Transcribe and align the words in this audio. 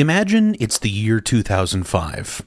Imagine 0.00 0.56
it's 0.58 0.78
the 0.78 0.88
year 0.88 1.20
2005. 1.20 2.42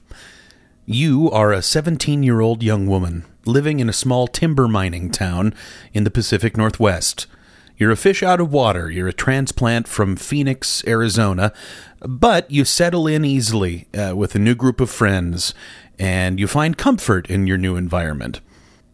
You 0.86 1.30
are 1.30 1.52
a 1.52 1.62
17 1.62 2.24
year 2.24 2.40
old 2.40 2.64
young 2.64 2.88
woman 2.88 3.26
living 3.46 3.78
in 3.78 3.88
a 3.88 3.92
small 3.92 4.26
timber 4.26 4.66
mining 4.66 5.08
town 5.08 5.54
in 5.92 6.02
the 6.02 6.10
Pacific 6.10 6.56
Northwest. 6.56 7.28
You're 7.76 7.92
a 7.92 7.96
fish 7.96 8.24
out 8.24 8.40
of 8.40 8.52
water. 8.52 8.90
You're 8.90 9.06
a 9.06 9.12
transplant 9.12 9.86
from 9.86 10.16
Phoenix, 10.16 10.82
Arizona, 10.84 11.52
but 12.00 12.50
you 12.50 12.64
settle 12.64 13.06
in 13.06 13.24
easily 13.24 13.86
uh, 13.94 14.16
with 14.16 14.34
a 14.34 14.40
new 14.40 14.56
group 14.56 14.80
of 14.80 14.90
friends 14.90 15.54
and 15.96 16.40
you 16.40 16.48
find 16.48 16.76
comfort 16.76 17.30
in 17.30 17.46
your 17.46 17.56
new 17.56 17.76
environment. 17.76 18.40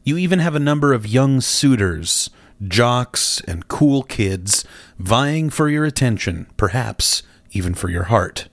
You 0.05 0.19
even 0.19 0.39
have 0.39 0.55
a 0.55 0.61
number 0.61 0.93
of 0.93 1.07
young 1.07 1.41
suitors, 1.41 2.29
jocks, 2.69 3.41
and 3.49 3.69
cool 3.69 4.03
kids 4.03 4.67
vying 4.99 5.49
for 5.49 5.71
your 5.71 5.87
attention, 5.87 6.47
perhaps 6.59 7.23
even 7.53 7.75
for 7.75 7.89
your 7.91 8.05
heart. 8.05 8.49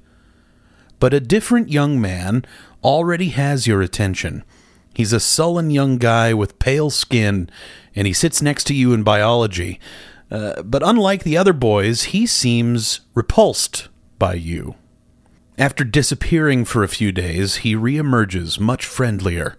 But 1.00 1.14
a 1.14 1.20
different 1.20 1.70
young 1.70 2.02
man 2.02 2.46
already 2.84 3.30
has 3.30 3.68
your 3.68 3.82
attention. 3.82 4.44
He's 4.94 5.14
a 5.14 5.20
sullen 5.20 5.70
young 5.70 5.98
guy 5.98 6.34
with 6.34 6.60
pale 6.60 6.90
skin, 6.90 7.50
and 7.96 8.08
he 8.08 8.14
sits 8.14 8.42
next 8.42 8.64
to 8.66 8.74
you 8.74 8.94
in 8.94 9.04
biology. 9.04 9.80
Uh, 10.32 10.62
but 10.64 10.82
unlike 10.84 11.24
the 11.24 11.38
other 11.38 11.54
boys, 11.54 12.06
he 12.06 12.26
seems 12.26 13.02
repulsed 13.14 13.90
by 14.18 14.34
you. 14.34 14.76
After 15.58 15.84
disappearing 15.84 16.66
for 16.66 16.84
a 16.84 16.88
few 16.88 17.12
days, 17.12 17.58
he 17.58 17.76
reemerges 17.76 18.60
much 18.60 18.86
friendlier. 18.86 19.56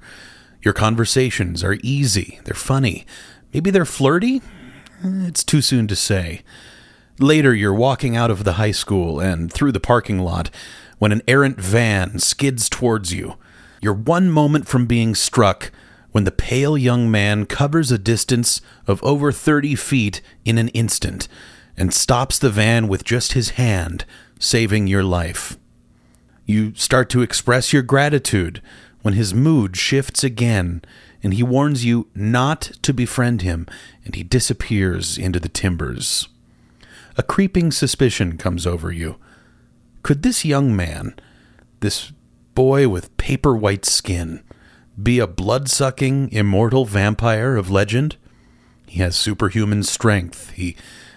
Your 0.63 0.75
conversations 0.75 1.63
are 1.65 1.79
easy, 1.83 2.41
they're 2.45 2.55
funny. 2.55 3.07
Maybe 3.53 3.71
they're 3.71 3.85
flirty? 3.85 4.43
It's 5.03 5.45
too 5.45 5.63
soon 5.63 5.87
to 5.89 5.97
say. 5.97 6.43
Later, 7.21 7.53
you're 7.53 7.75
walking 7.75 8.17
out 8.17 8.31
of 8.31 8.45
the 8.45 8.55
high 8.55 8.71
school 8.71 9.19
and 9.19 9.53
through 9.53 9.73
the 9.73 9.81
parking 9.81 10.21
lot 10.21 10.51
when 10.99 11.11
an 11.11 11.23
errant 11.27 11.61
van 11.61 12.21
skids 12.21 12.69
towards 12.69 13.13
you. 13.13 13.35
You're 13.81 13.93
one 13.93 14.31
moment 14.31 14.69
from 14.69 14.87
being 14.87 15.17
struck 15.17 15.73
when 16.13 16.23
the 16.23 16.31
pale 16.31 16.79
young 16.79 17.11
man 17.11 17.45
covers 17.45 17.91
a 17.91 17.99
distance 17.99 18.61
of 18.87 19.03
over 19.03 19.33
30 19.33 19.75
feet 19.75 20.21
in 20.45 20.59
an 20.59 20.69
instant 20.69 21.27
and 21.77 21.93
stops 21.93 22.39
the 22.39 22.51
van 22.51 22.87
with 22.87 23.05
just 23.05 23.33
his 23.33 23.51
hand, 23.51 24.05
saving 24.39 24.87
your 24.87 25.05
life. 25.05 25.59
You 26.47 26.73
start 26.75 27.11
to 27.11 27.23
express 27.23 27.73
your 27.73 27.83
gratitude 27.83 28.63
when 29.03 29.15
his 29.15 29.35
mood 29.35 29.77
shifts 29.77 30.23
again 30.23 30.83
and 31.23 31.35
he 31.35 31.43
warns 31.43 31.85
you 31.85 32.09
not 32.15 32.63
to 32.83 32.95
befriend 32.95 33.43
him 33.43 33.67
and 34.05 34.15
he 34.15 34.23
disappears 34.23 35.19
into 35.19 35.41
the 35.41 35.49
timbers. 35.49 36.29
A 37.19 37.23
creeping 37.25 37.73
suspicion 37.73 38.39
comes 38.39 38.65
over 38.65 38.93
you. 38.93 39.17
Could 40.05 40.23
this 40.23 40.45
young 40.45 40.75
man, 40.75 41.17
this 41.81 42.13
boy 42.55 42.89
with 42.89 43.15
paper 43.17 43.57
white 43.57 43.85
skin, 43.85 44.45
be 45.01 45.19
a 45.19 45.27
blood 45.27 45.69
sucking, 45.69 46.31
immortal 46.31 46.85
vampire 46.85 47.57
of 47.57 47.71
legend? 47.71 48.17
He 48.87 49.01
has 49.01 49.17
superhuman 49.17 49.83
strength. 49.83 50.51
He 50.51 50.77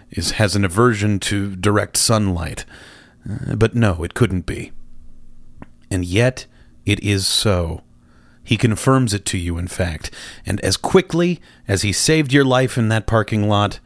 is, 0.09 0.31
has 0.31 0.55
an 0.55 0.65
aversion 0.65 1.19
to 1.19 1.55
direct 1.55 1.97
sunlight. 1.97 2.65
Uh, 3.29 3.55
but 3.55 3.75
no, 3.75 4.03
it 4.03 4.15
couldn't 4.15 4.47
be. 4.47 4.71
And 5.91 6.03
yet, 6.03 6.47
it 6.83 6.99
is 7.01 7.27
so. 7.27 7.83
He 8.43 8.57
confirms 8.57 9.13
it 9.13 9.23
to 9.25 9.37
you, 9.37 9.59
in 9.59 9.67
fact, 9.67 10.09
and 10.47 10.59
as 10.61 10.77
quickly 10.77 11.39
as 11.67 11.83
he 11.83 11.93
saved 11.93 12.33
your 12.33 12.43
life 12.43 12.75
in 12.75 12.89
that 12.89 13.05
parking 13.05 13.47
lot, 13.47 13.79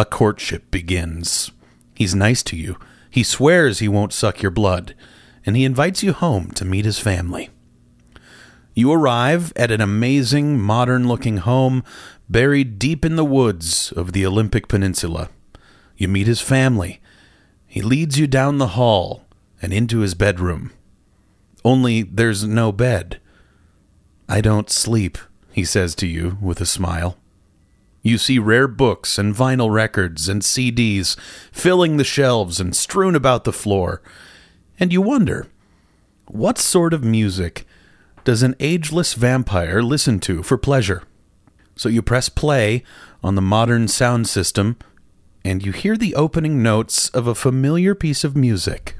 a 0.00 0.04
courtship 0.06 0.70
begins. 0.70 1.50
He's 1.94 2.14
nice 2.14 2.42
to 2.44 2.56
you. 2.56 2.78
He 3.10 3.22
swears 3.22 3.80
he 3.80 3.88
won't 3.88 4.14
suck 4.14 4.40
your 4.40 4.50
blood, 4.50 4.94
and 5.44 5.54
he 5.56 5.64
invites 5.66 6.02
you 6.02 6.14
home 6.14 6.52
to 6.52 6.64
meet 6.64 6.86
his 6.86 6.98
family. 6.98 7.50
You 8.72 8.90
arrive 8.92 9.52
at 9.56 9.70
an 9.70 9.82
amazing, 9.82 10.58
modern 10.58 11.06
looking 11.06 11.36
home 11.36 11.84
buried 12.30 12.78
deep 12.78 13.04
in 13.04 13.16
the 13.16 13.26
woods 13.26 13.92
of 13.92 14.12
the 14.12 14.24
Olympic 14.24 14.68
Peninsula. 14.68 15.28
You 15.98 16.08
meet 16.08 16.26
his 16.26 16.40
family. 16.40 17.02
He 17.66 17.82
leads 17.82 18.18
you 18.18 18.26
down 18.26 18.56
the 18.56 18.68
hall 18.68 19.26
and 19.60 19.70
into 19.70 19.98
his 19.98 20.14
bedroom. 20.14 20.72
Only 21.62 22.04
there's 22.04 22.46
no 22.46 22.72
bed. 22.72 23.20
I 24.30 24.40
don't 24.40 24.70
sleep, 24.70 25.18
he 25.52 25.66
says 25.66 25.94
to 25.96 26.06
you 26.06 26.38
with 26.40 26.58
a 26.62 26.66
smile. 26.66 27.18
You 28.02 28.16
see 28.16 28.38
rare 28.38 28.68
books 28.68 29.18
and 29.18 29.34
vinyl 29.34 29.72
records 29.72 30.28
and 30.28 30.42
CDs 30.42 31.18
filling 31.52 31.96
the 31.96 32.04
shelves 32.04 32.58
and 32.58 32.74
strewn 32.74 33.14
about 33.14 33.44
the 33.44 33.52
floor, 33.52 34.00
and 34.78 34.92
you 34.92 35.02
wonder 35.02 35.46
what 36.26 36.58
sort 36.58 36.94
of 36.94 37.04
music 37.04 37.66
does 38.24 38.42
an 38.42 38.54
ageless 38.60 39.14
vampire 39.14 39.82
listen 39.82 40.20
to 40.20 40.42
for 40.42 40.56
pleasure? 40.56 41.02
So 41.76 41.88
you 41.88 42.02
press 42.02 42.28
play 42.28 42.84
on 43.22 43.34
the 43.34 43.42
modern 43.42 43.88
sound 43.88 44.28
system, 44.28 44.76
and 45.44 45.64
you 45.64 45.72
hear 45.72 45.96
the 45.96 46.14
opening 46.14 46.62
notes 46.62 47.08
of 47.10 47.26
a 47.26 47.34
familiar 47.34 47.94
piece 47.94 48.24
of 48.24 48.36
music. 48.36 48.96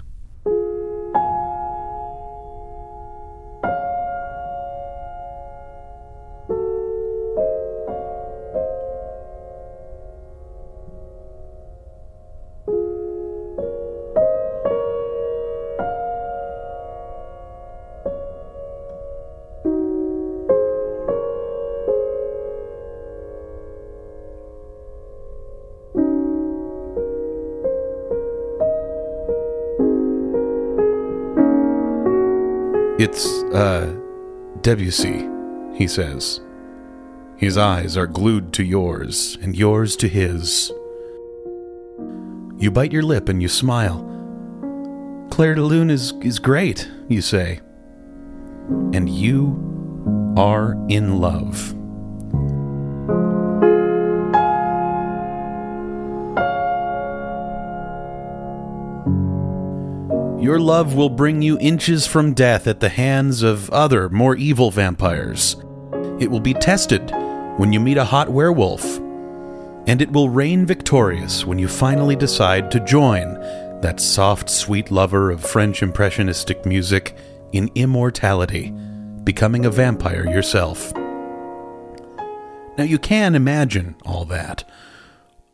Debussy, 34.71 35.29
he 35.75 35.89
says. 35.89 36.41
His 37.37 37.57
eyes 37.57 37.97
are 37.97 38.07
glued 38.07 38.53
to 38.53 38.63
yours, 38.63 39.37
and 39.43 39.57
yours 39.57 39.97
to 39.97 40.07
his. 40.07 40.71
You 42.57 42.71
bite 42.71 42.93
your 42.93 43.03
lip 43.03 43.29
and 43.29 43.43
you 43.43 43.49
smile. 43.49 44.07
Clair 45.29 45.57
de 45.57 45.63
Lune 45.63 45.91
is, 45.91 46.13
is 46.23 46.39
great, 46.39 46.89
you 47.09 47.21
say. 47.21 47.59
And 48.95 49.09
you 49.09 50.35
are 50.37 50.77
in 50.89 51.21
love. 51.21 51.75
Your 60.51 60.59
love 60.59 60.97
will 60.97 61.11
bring 61.11 61.43
you 61.43 61.61
inches 61.61 62.09
from 62.09 62.35
death 62.35 62.67
at 62.67 62.81
the 62.81 62.89
hands 62.89 63.45
of 63.45 63.71
other, 63.71 64.09
more 64.09 64.35
evil 64.35 64.73
vampires. 64.73 65.55
It 66.19 66.29
will 66.29 66.41
be 66.41 66.55
tested 66.55 67.09
when 67.57 67.73
you 67.73 67.79
meet 67.79 67.99
a 67.99 68.05
hot 68.05 68.29
werewolf. 68.29 68.99
And 69.87 70.03
it 70.03 70.11
will 70.11 70.29
reign 70.29 70.67
victorious 70.67 71.47
when 71.47 71.61
you 71.61 71.69
finally 71.69 72.17
decide 72.17 72.69
to 72.73 72.81
join 72.81 73.35
that 73.81 74.01
soft, 74.01 74.51
sweet 74.51 74.91
lover 74.91 75.31
of 75.31 75.41
French 75.41 75.85
impressionistic 75.85 76.67
music 76.67 77.17
in 77.53 77.71
immortality, 77.77 78.73
becoming 79.23 79.67
a 79.67 79.71
vampire 79.71 80.29
yourself. 80.29 80.93
Now, 82.77 82.83
you 82.83 82.99
can 82.99 83.37
imagine 83.37 83.95
all 84.05 84.25
that. 84.25 84.65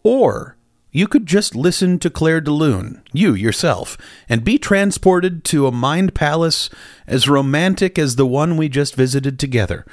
Or 0.02 0.56
you 0.96 1.06
could 1.06 1.26
just 1.26 1.54
listen 1.54 1.98
to 1.98 2.08
Clair 2.08 2.40
de 2.40 2.50
Lune, 2.50 3.02
you 3.12 3.34
yourself, 3.34 3.98
and 4.30 4.42
be 4.42 4.56
transported 4.56 5.44
to 5.44 5.66
a 5.66 5.70
mind 5.70 6.15
palace 6.15 6.71
as 7.06 7.28
romantic 7.28 7.98
as 7.98 8.16
the 8.16 8.24
one 8.24 8.56
we 8.56 8.71
just 8.71 8.94
visited 8.94 9.38
together. 9.38 9.84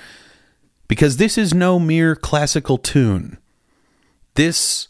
Because 0.88 1.18
this 1.18 1.38
is 1.38 1.54
no 1.54 1.78
mere 1.78 2.16
classical 2.16 2.78
tune. 2.78 3.38
This 4.36 4.88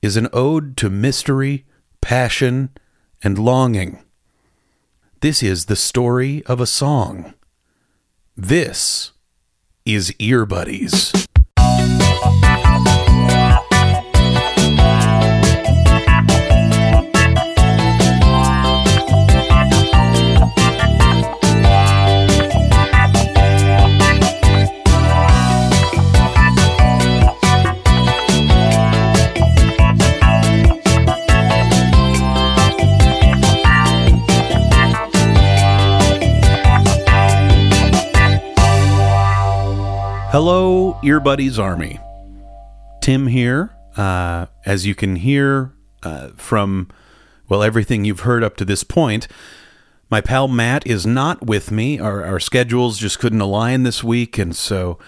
is 0.00 0.16
an 0.16 0.28
ode 0.32 0.78
to 0.78 0.88
mystery, 0.88 1.66
passion, 2.00 2.70
and 3.22 3.38
longing. 3.38 4.02
This 5.20 5.42
is 5.42 5.66
the 5.66 5.76
story 5.76 6.42
of 6.46 6.62
a 6.62 6.66
song. 6.66 7.34
This 8.34 9.12
is 9.84 10.14
Ear 10.18 10.46
Buddies. 10.46 11.12
Earbuddies 41.20 41.58
Army. 41.58 42.00
Tim 43.02 43.26
here. 43.26 43.76
Uh, 43.94 44.46
as 44.64 44.86
you 44.86 44.94
can 44.94 45.16
hear 45.16 45.70
uh, 46.02 46.28
from, 46.36 46.88
well, 47.46 47.62
everything 47.62 48.06
you've 48.06 48.20
heard 48.20 48.42
up 48.42 48.56
to 48.56 48.64
this 48.64 48.84
point, 48.84 49.28
my 50.10 50.22
pal 50.22 50.48
Matt 50.48 50.86
is 50.86 51.04
not 51.04 51.44
with 51.44 51.70
me. 51.70 51.98
Our, 51.98 52.24
our 52.24 52.40
schedules 52.40 52.96
just 52.96 53.18
couldn't 53.18 53.42
align 53.42 53.82
this 53.82 54.02
week, 54.02 54.38
and 54.38 54.56
so 54.56 54.98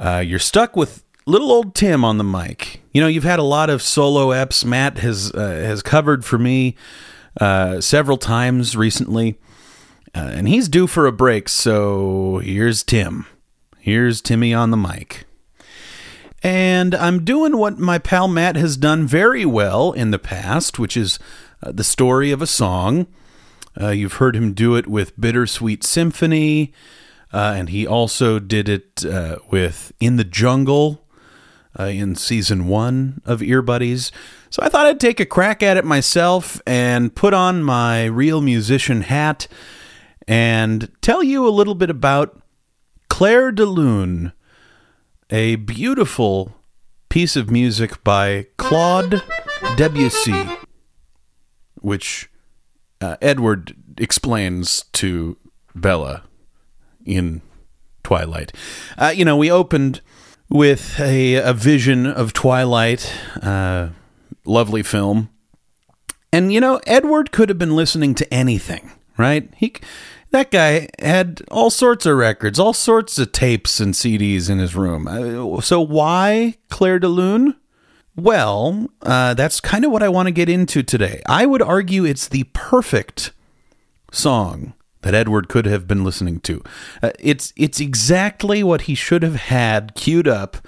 uh, 0.00 0.18
you're 0.26 0.40
stuck 0.40 0.74
with 0.74 1.04
little 1.26 1.52
old 1.52 1.76
Tim 1.76 2.04
on 2.04 2.18
the 2.18 2.24
mic. 2.24 2.82
You 2.90 3.00
know, 3.00 3.06
you've 3.06 3.22
had 3.22 3.38
a 3.38 3.44
lot 3.44 3.70
of 3.70 3.82
solo 3.82 4.30
eps. 4.30 4.64
Matt 4.64 4.98
has 4.98 5.30
uh, 5.30 5.46
has 5.46 5.80
covered 5.80 6.24
for 6.24 6.38
me 6.38 6.74
uh, 7.40 7.80
several 7.80 8.16
times 8.16 8.76
recently, 8.76 9.38
uh, 10.12 10.30
and 10.32 10.48
he's 10.48 10.68
due 10.68 10.88
for 10.88 11.06
a 11.06 11.12
break. 11.12 11.48
So 11.48 12.38
here's 12.38 12.82
Tim. 12.82 13.26
Here's 13.78 14.20
Timmy 14.20 14.52
on 14.52 14.72
the 14.72 14.76
mic. 14.76 15.24
And 16.42 16.94
I'm 16.94 17.24
doing 17.24 17.56
what 17.56 17.78
my 17.78 17.98
pal 17.98 18.26
Matt 18.26 18.56
has 18.56 18.76
done 18.76 19.06
very 19.06 19.44
well 19.44 19.92
in 19.92 20.10
the 20.10 20.18
past, 20.18 20.78
which 20.78 20.96
is 20.96 21.18
uh, 21.62 21.70
the 21.72 21.84
story 21.84 22.32
of 22.32 22.42
a 22.42 22.46
song. 22.46 23.06
Uh, 23.80 23.90
you've 23.90 24.14
heard 24.14 24.34
him 24.34 24.52
do 24.52 24.74
it 24.74 24.86
with 24.86 25.18
Bittersweet 25.18 25.84
Symphony, 25.84 26.72
uh, 27.32 27.54
and 27.56 27.68
he 27.68 27.86
also 27.86 28.38
did 28.38 28.68
it 28.68 29.04
uh, 29.04 29.36
with 29.50 29.92
In 30.00 30.16
the 30.16 30.24
Jungle 30.24 31.06
uh, 31.78 31.84
in 31.84 32.16
season 32.16 32.66
one 32.66 33.22
of 33.24 33.40
Earbuddies. 33.40 34.10
So 34.50 34.62
I 34.62 34.68
thought 34.68 34.86
I'd 34.86 35.00
take 35.00 35.20
a 35.20 35.26
crack 35.26 35.62
at 35.62 35.76
it 35.76 35.84
myself 35.84 36.60
and 36.66 37.14
put 37.14 37.32
on 37.32 37.62
my 37.62 38.04
real 38.04 38.40
musician 38.40 39.02
hat 39.02 39.46
and 40.28 40.90
tell 41.00 41.22
you 41.22 41.46
a 41.46 41.50
little 41.50 41.74
bit 41.74 41.88
about 41.88 42.38
Clair 43.08 43.52
de 43.52 43.64
Lune 43.64 44.32
a 45.32 45.56
beautiful 45.56 46.54
piece 47.08 47.36
of 47.36 47.50
music 47.50 48.04
by 48.04 48.46
Claude 48.58 49.22
Debussy, 49.76 50.46
which 51.80 52.30
uh, 53.00 53.16
Edward 53.22 53.74
explains 53.96 54.84
to 54.92 55.38
Bella 55.74 56.24
in 57.06 57.40
Twilight. 58.04 58.52
Uh, 58.98 59.12
you 59.16 59.24
know, 59.24 59.38
we 59.38 59.50
opened 59.50 60.02
with 60.50 61.00
a, 61.00 61.36
a 61.36 61.54
vision 61.54 62.06
of 62.06 62.34
Twilight, 62.34 63.10
uh, 63.42 63.88
lovely 64.44 64.82
film. 64.82 65.30
And, 66.30 66.52
you 66.52 66.60
know, 66.60 66.78
Edward 66.86 67.32
could 67.32 67.48
have 67.48 67.58
been 67.58 67.74
listening 67.74 68.14
to 68.16 68.34
anything, 68.34 68.92
right? 69.16 69.48
He 69.56 69.76
that 70.32 70.50
guy 70.50 70.88
had 70.98 71.42
all 71.50 71.70
sorts 71.70 72.04
of 72.06 72.16
records, 72.16 72.58
all 72.58 72.72
sorts 72.72 73.18
of 73.18 73.32
tapes 73.32 73.80
and 73.80 73.94
CDs 73.94 74.50
in 74.50 74.58
his 74.58 74.74
room. 74.74 75.06
Uh, 75.06 75.60
so 75.60 75.80
why 75.80 76.56
Clair 76.68 76.98
de 76.98 77.08
Lune? 77.08 77.56
Well, 78.16 78.88
uh, 79.02 79.34
that's 79.34 79.60
kind 79.60 79.84
of 79.84 79.90
what 79.90 80.02
I 80.02 80.08
want 80.08 80.26
to 80.26 80.32
get 80.32 80.48
into 80.48 80.82
today. 80.82 81.22
I 81.26 81.46
would 81.46 81.62
argue 81.62 82.04
it's 82.04 82.28
the 82.28 82.44
perfect 82.52 83.32
song 84.10 84.74
that 85.00 85.14
Edward 85.14 85.48
could 85.48 85.66
have 85.66 85.86
been 85.86 86.04
listening 86.04 86.40
to. 86.40 86.62
Uh, 87.02 87.10
it's 87.18 87.52
it's 87.56 87.80
exactly 87.80 88.62
what 88.62 88.82
he 88.82 88.94
should 88.94 89.22
have 89.22 89.36
had 89.36 89.94
queued 89.94 90.28
up 90.28 90.58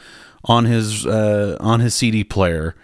on 0.45 0.65
his 0.65 1.07
uh, 1.07 1.57
on 1.61 1.81
his 1.81 1.95
CD 1.95 2.25
player 2.25 2.75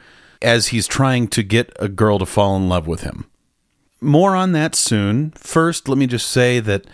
as 0.43 0.69
he's 0.69 0.87
trying 0.87 1.29
to 1.29 1.43
get 1.43 1.73
a 1.79 1.89
girl 1.89 2.19
to 2.19 2.27
fall 2.27 2.57
in 2.57 2.69
love 2.69 2.87
with 2.87 3.03
him. 3.03 3.30
More 4.01 4.35
on 4.35 4.53
that 4.53 4.75
soon. 4.75 5.31
First, 5.33 5.89
let 5.89 5.99
me 5.99 6.07
just 6.07 6.29
say 6.29 6.61
that 6.61 6.87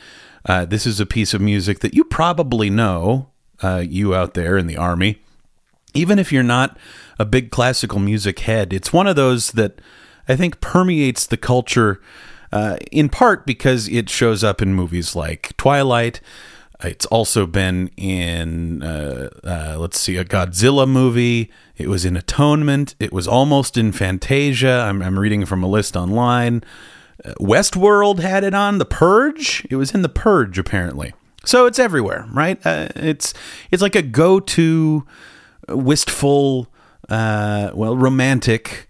uh, 0.45 0.65
this 0.65 0.87
is 0.87 1.01
a 1.01 1.07
piece 1.07 1.35
of 1.35 1.41
music 1.41 1.81
that 1.81 1.95
you 1.95 2.05
probably 2.05 2.71
know, 2.71 3.29
uh, 3.63 3.83
you 3.87 4.15
out 4.15 4.35
there 4.35 4.57
in 4.57 4.67
the 4.67 4.77
Army. 4.77 5.21
Even 5.95 6.19
if 6.19 6.33
you're 6.33 6.43
not 6.43 6.77
a 7.19 7.25
big 7.25 7.51
classical 7.51 7.99
music 7.99 8.41
head, 8.41 8.73
it's 8.73 8.93
one 8.93 9.07
of 9.07 9.17
those 9.17 9.53
that 9.53 9.81
I 10.29 10.37
think 10.37 10.61
permeates 10.61 11.27
the 11.27 11.37
culture 11.37 12.01
uh, 12.53 12.77
in 12.93 13.09
part 13.09 13.47
because 13.47 13.89
it 13.89 14.09
shows 14.09 14.45
up 14.45 14.61
in 14.63 14.75
movies 14.75 15.17
like 15.17 15.57
Twilight. 15.57 16.21
It's 16.83 17.07
also 17.07 17.47
been 17.47 17.89
in, 17.97 18.83
uh, 18.83 19.31
uh, 19.43 19.77
let's 19.79 19.99
see, 19.99 20.17
a 20.17 20.25
Godzilla 20.25 20.87
movie. 20.87 21.51
It 21.77 21.89
was 21.89 22.05
in 22.05 22.17
Atonement. 22.17 22.95
It 23.01 23.13
was 23.13 23.27
almost 23.27 23.79
in 23.79 23.93
Fantasia. 23.93 24.81
I'm, 24.81 25.01
I'm 25.03 25.19
reading 25.19 25.47
from 25.47 25.63
a 25.63 25.67
list 25.67 25.97
online. 25.97 26.63
Westworld 27.41 28.21
had 28.21 28.45
it 28.45 28.55
on. 28.55 28.79
The 28.79 28.85
Purge. 28.85 29.67
It 29.71 29.77
was 29.77 29.93
in 29.93 30.03
The 30.03 30.09
Purge 30.09 30.59
apparently. 30.59 31.15
So 31.45 31.67
it's 31.67 31.79
everywhere, 31.79 32.27
right? 32.33 32.65
Uh, 32.67 32.89
it's 32.97 33.33
it's 33.71 33.83
like 33.83 33.95
a 33.95 34.03
go-to 34.03 35.07
wistful, 35.69 36.69
uh, 37.09 37.71
well, 37.73 37.97
romantic 37.97 38.89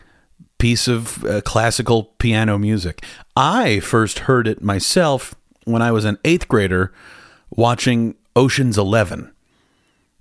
piece 0.59 0.89
of 0.89 1.23
uh, 1.25 1.43
classical 1.43 2.05
piano 2.19 2.59
music. 2.59 3.05
I 3.37 3.81
first 3.81 4.21
heard 4.21 4.49
it 4.49 4.63
myself 4.63 5.35
when 5.65 5.83
I 5.83 5.93
was 5.93 6.07
an 6.07 6.19
eighth 6.25 6.49
grader 6.49 6.93
watching 7.51 8.15
Ocean's 8.35 8.79
Eleven, 8.79 9.33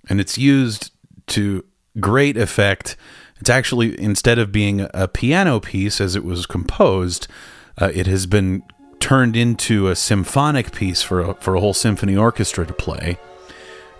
and 0.08 0.20
it's 0.20 0.36
used 0.36 0.92
to 1.28 1.64
great 1.98 2.36
effect. 2.36 2.96
It's 3.40 3.50
actually 3.50 3.98
instead 4.00 4.38
of 4.38 4.52
being 4.52 4.86
a 4.92 5.08
piano 5.08 5.58
piece 5.60 6.00
as 6.00 6.16
it 6.16 6.24
was 6.24 6.44
composed, 6.44 7.28
uh, 7.80 7.90
it 7.94 8.06
has 8.06 8.26
been 8.26 8.62
turned 9.00 9.36
into 9.36 9.88
a 9.88 9.96
symphonic 9.96 10.72
piece 10.72 11.02
for 11.02 11.20
a, 11.20 11.34
for 11.34 11.54
a 11.54 11.60
whole 11.60 11.74
symphony 11.74 12.16
orchestra 12.16 12.66
to 12.66 12.72
play, 12.72 13.18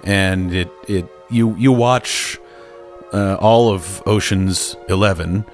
and 0.04 0.54
it 0.54 0.70
it 0.88 1.08
you 1.30 1.54
you 1.56 1.72
watch 1.72 2.38
uh, 3.12 3.36
all 3.36 3.70
of 3.70 4.02
Ocean's 4.06 4.76
Eleven. 4.88 5.44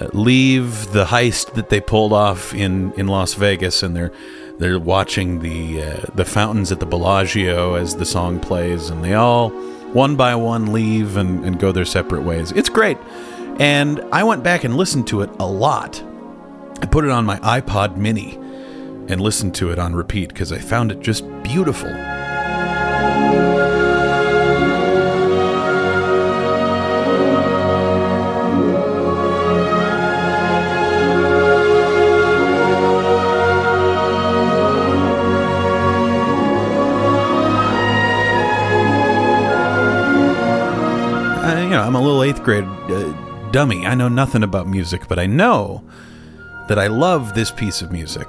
Uh, 0.00 0.08
leave 0.12 0.90
the 0.92 1.04
heist 1.04 1.54
that 1.54 1.68
they 1.68 1.78
pulled 1.78 2.12
off 2.12 2.54
in, 2.54 2.90
in 2.94 3.06
Las 3.06 3.34
Vegas, 3.34 3.82
and 3.82 3.94
they're 3.94 4.12
they're 4.58 4.78
watching 4.78 5.40
the 5.40 5.82
uh, 5.82 6.00
the 6.14 6.24
fountains 6.24 6.72
at 6.72 6.80
the 6.80 6.86
Bellagio 6.86 7.74
as 7.74 7.96
the 7.96 8.06
song 8.06 8.40
plays, 8.40 8.88
and 8.88 9.04
they 9.04 9.14
all 9.14 9.50
one 9.92 10.16
by 10.16 10.34
one 10.34 10.72
leave 10.72 11.16
and, 11.16 11.44
and 11.44 11.60
go 11.60 11.70
their 11.70 11.84
separate 11.84 12.22
ways. 12.22 12.50
It's 12.52 12.70
great, 12.70 12.96
and 13.58 14.00
I 14.10 14.24
went 14.24 14.42
back 14.42 14.64
and 14.64 14.76
listened 14.76 15.06
to 15.08 15.20
it 15.20 15.30
a 15.38 15.46
lot 15.46 16.02
I 16.84 16.86
put 16.86 17.06
it 17.06 17.10
on 17.10 17.24
my 17.24 17.38
iPod 17.38 17.96
mini 17.96 18.34
and 19.08 19.18
listened 19.18 19.54
to 19.54 19.70
it 19.70 19.78
on 19.78 19.94
repeat 19.94 20.28
because 20.28 20.52
I 20.52 20.58
found 20.58 20.92
it 20.92 21.00
just 21.00 21.24
beautiful. 21.42 21.88
you 21.88 21.94
know, 41.70 41.82
I'm 41.82 41.94
a 41.94 42.00
little 42.02 42.22
eighth 42.22 42.42
grade 42.42 42.64
uh, 42.64 43.50
dummy. 43.52 43.86
I 43.86 43.94
know 43.94 44.08
nothing 44.08 44.42
about 44.42 44.68
music, 44.68 45.08
but 45.08 45.18
I 45.18 45.24
know 45.24 45.82
that 46.68 46.78
I 46.78 46.86
love 46.86 47.34
this 47.34 47.50
piece 47.50 47.82
of 47.82 47.92
music. 47.92 48.28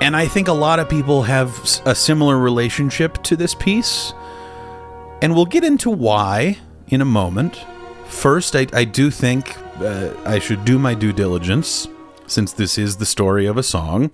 And 0.00 0.16
I 0.16 0.26
think 0.26 0.48
a 0.48 0.52
lot 0.52 0.80
of 0.80 0.88
people 0.88 1.22
have 1.22 1.50
a 1.84 1.94
similar 1.94 2.38
relationship 2.38 3.22
to 3.24 3.36
this 3.36 3.54
piece. 3.54 4.12
And 5.20 5.34
we'll 5.34 5.46
get 5.46 5.62
into 5.62 5.90
why 5.90 6.58
in 6.88 7.00
a 7.00 7.04
moment. 7.04 7.64
First, 8.06 8.56
I, 8.56 8.66
I 8.72 8.84
do 8.84 9.10
think 9.10 9.56
uh, 9.80 10.12
I 10.24 10.38
should 10.38 10.64
do 10.64 10.78
my 10.78 10.94
due 10.94 11.12
diligence, 11.12 11.86
since 12.26 12.52
this 12.52 12.78
is 12.78 12.96
the 12.96 13.06
story 13.06 13.46
of 13.46 13.56
a 13.56 13.62
song, 13.62 14.12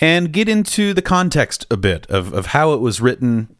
and 0.00 0.32
get 0.32 0.48
into 0.48 0.92
the 0.94 1.02
context 1.02 1.66
a 1.70 1.76
bit 1.76 2.06
of, 2.10 2.32
of 2.32 2.46
how 2.46 2.72
it 2.72 2.80
was 2.80 3.00
written 3.00 3.54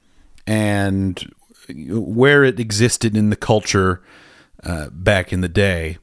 and 0.46 1.32
where 1.68 2.44
it 2.44 2.58
existed 2.58 3.16
in 3.16 3.30
the 3.30 3.36
culture 3.36 4.02
uh, 4.64 4.88
back 4.90 5.32
in 5.32 5.40
the 5.40 5.48
day. 5.48 5.98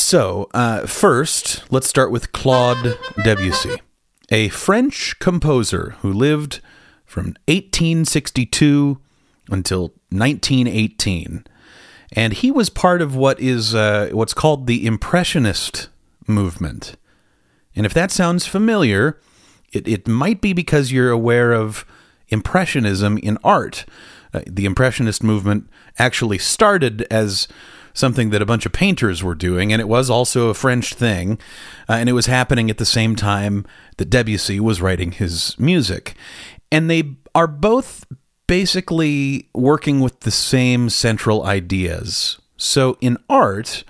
So, 0.00 0.48
uh, 0.54 0.86
first, 0.86 1.70
let's 1.70 1.86
start 1.86 2.10
with 2.10 2.32
Claude 2.32 2.98
Debussy, 3.22 3.80
a 4.30 4.48
French 4.48 5.16
composer 5.20 5.94
who 6.00 6.10
lived 6.10 6.60
from 7.04 7.36
1862 7.46 8.98
until 9.50 9.92
1918. 10.08 11.44
And 12.12 12.32
he 12.32 12.50
was 12.50 12.70
part 12.70 13.02
of 13.02 13.14
what 13.14 13.38
is 13.38 13.74
uh, 13.74 14.08
what's 14.12 14.34
called 14.34 14.66
the 14.66 14.86
Impressionist 14.86 15.90
movement. 16.26 16.96
And 17.76 17.84
if 17.84 17.92
that 17.92 18.10
sounds 18.10 18.46
familiar, 18.46 19.20
it, 19.70 19.86
it 19.86 20.08
might 20.08 20.40
be 20.40 20.54
because 20.54 20.90
you're 20.90 21.10
aware 21.10 21.52
of 21.52 21.84
Impressionism 22.30 23.18
in 23.18 23.36
art. 23.44 23.84
Uh, 24.32 24.40
the 24.46 24.64
Impressionist 24.64 25.22
movement 25.22 25.68
actually 25.98 26.38
started 26.38 27.06
as 27.10 27.46
something 28.00 28.30
that 28.30 28.42
a 28.42 28.46
bunch 28.46 28.66
of 28.66 28.72
painters 28.72 29.22
were 29.22 29.36
doing, 29.36 29.72
and 29.72 29.80
it 29.80 29.88
was 29.88 30.10
also 30.10 30.48
a 30.48 30.54
French 30.54 30.94
thing, 30.94 31.38
uh, 31.88 31.92
and 31.92 32.08
it 32.08 32.14
was 32.14 32.26
happening 32.26 32.70
at 32.70 32.78
the 32.78 32.84
same 32.84 33.14
time 33.14 33.64
that 33.98 34.10
Debussy 34.10 34.58
was 34.58 34.80
writing 34.80 35.12
his 35.12 35.56
music. 35.58 36.14
And 36.72 36.90
they 36.90 37.16
are 37.34 37.46
both 37.46 38.04
basically 38.46 39.48
working 39.54 40.00
with 40.00 40.20
the 40.20 40.30
same 40.32 40.90
central 40.90 41.44
ideas. 41.44 42.40
So 42.56 42.96
in 43.00 43.16
art, 43.28 43.84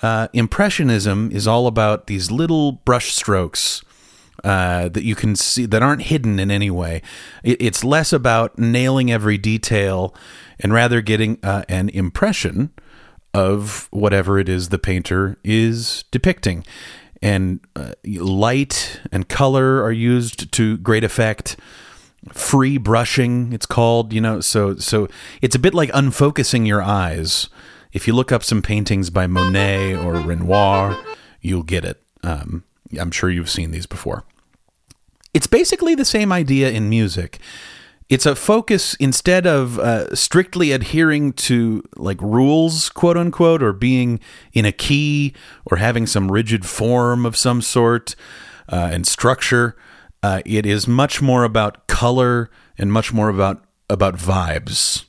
uh, 0.00 0.28
Impressionism 0.32 1.30
is 1.30 1.46
all 1.46 1.66
about 1.66 2.06
these 2.06 2.30
little 2.30 2.72
brush 2.72 3.12
strokes 3.12 3.82
uh, 4.44 4.88
that 4.88 5.04
you 5.04 5.14
can 5.14 5.36
see 5.36 5.66
that 5.66 5.82
aren't 5.82 6.02
hidden 6.02 6.40
in 6.40 6.50
any 6.50 6.70
way. 6.70 7.02
It, 7.44 7.60
it's 7.60 7.84
less 7.84 8.12
about 8.12 8.58
nailing 8.58 9.12
every 9.12 9.38
detail 9.38 10.14
and 10.58 10.72
rather 10.72 11.00
getting 11.00 11.38
uh, 11.42 11.64
an 11.68 11.88
impression 11.90 12.70
of 13.34 13.88
whatever 13.90 14.38
it 14.38 14.48
is 14.48 14.68
the 14.68 14.78
painter 14.78 15.38
is 15.42 16.04
depicting. 16.10 16.64
And 17.20 17.60
uh, 17.76 17.92
light 18.04 19.00
and 19.12 19.28
color 19.28 19.82
are 19.82 19.92
used 19.92 20.52
to 20.52 20.76
great 20.78 21.04
effect. 21.04 21.56
Free 22.32 22.78
brushing, 22.78 23.52
it's 23.52 23.66
called, 23.66 24.12
you 24.12 24.20
know. 24.20 24.40
So, 24.40 24.76
so 24.76 25.08
it's 25.40 25.54
a 25.54 25.58
bit 25.58 25.74
like 25.74 25.90
unfocusing 25.92 26.66
your 26.66 26.82
eyes. 26.82 27.48
If 27.92 28.06
you 28.06 28.14
look 28.14 28.32
up 28.32 28.42
some 28.42 28.62
paintings 28.62 29.10
by 29.10 29.26
Monet 29.26 29.96
or 29.96 30.14
Renoir, 30.14 30.98
you'll 31.40 31.62
get 31.62 31.84
it. 31.84 32.02
Um, 32.22 32.64
I'm 32.98 33.10
sure 33.10 33.30
you've 33.30 33.50
seen 33.50 33.70
these 33.70 33.86
before. 33.86 34.24
It's 35.34 35.46
basically 35.46 35.94
the 35.94 36.04
same 36.04 36.32
idea 36.32 36.70
in 36.70 36.88
music. 36.88 37.38
It's 38.12 38.26
a 38.26 38.36
focus 38.36 38.94
instead 38.96 39.46
of 39.46 39.78
uh, 39.78 40.14
strictly 40.14 40.70
adhering 40.70 41.32
to 41.48 41.82
like 41.96 42.20
rules, 42.20 42.90
quote 42.90 43.16
unquote, 43.16 43.62
or 43.62 43.72
being 43.72 44.20
in 44.52 44.66
a 44.66 44.70
key 44.70 45.32
or 45.64 45.78
having 45.78 46.06
some 46.06 46.30
rigid 46.30 46.66
form 46.66 47.24
of 47.24 47.38
some 47.38 47.62
sort 47.62 48.14
uh, 48.68 48.90
and 48.92 49.06
structure. 49.06 49.78
Uh, 50.22 50.42
it 50.44 50.66
is 50.66 50.86
much 50.86 51.22
more 51.22 51.42
about 51.42 51.86
color 51.86 52.50
and 52.76 52.92
much 52.92 53.14
more 53.14 53.30
about 53.30 53.64
about 53.88 54.18
vibes. 54.18 55.06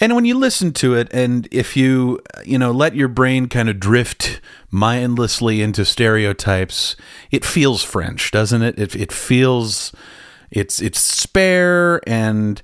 And 0.00 0.16
when 0.16 0.24
you 0.24 0.34
listen 0.36 0.72
to 0.72 0.96
it, 0.96 1.08
and 1.12 1.46
if 1.52 1.76
you, 1.76 2.18
you 2.44 2.58
know, 2.58 2.72
let 2.72 2.96
your 2.96 3.08
brain 3.08 3.46
kind 3.46 3.68
of 3.68 3.78
drift 3.78 4.40
mindlessly 4.72 5.62
into 5.62 5.84
stereotypes, 5.84 6.96
it 7.30 7.44
feels 7.44 7.84
French, 7.84 8.32
doesn't 8.32 8.62
it? 8.62 8.76
It, 8.76 8.96
it 8.96 9.12
feels, 9.12 9.92
it's 10.50 10.80
it's 10.80 11.00
spare 11.00 12.00
and 12.06 12.62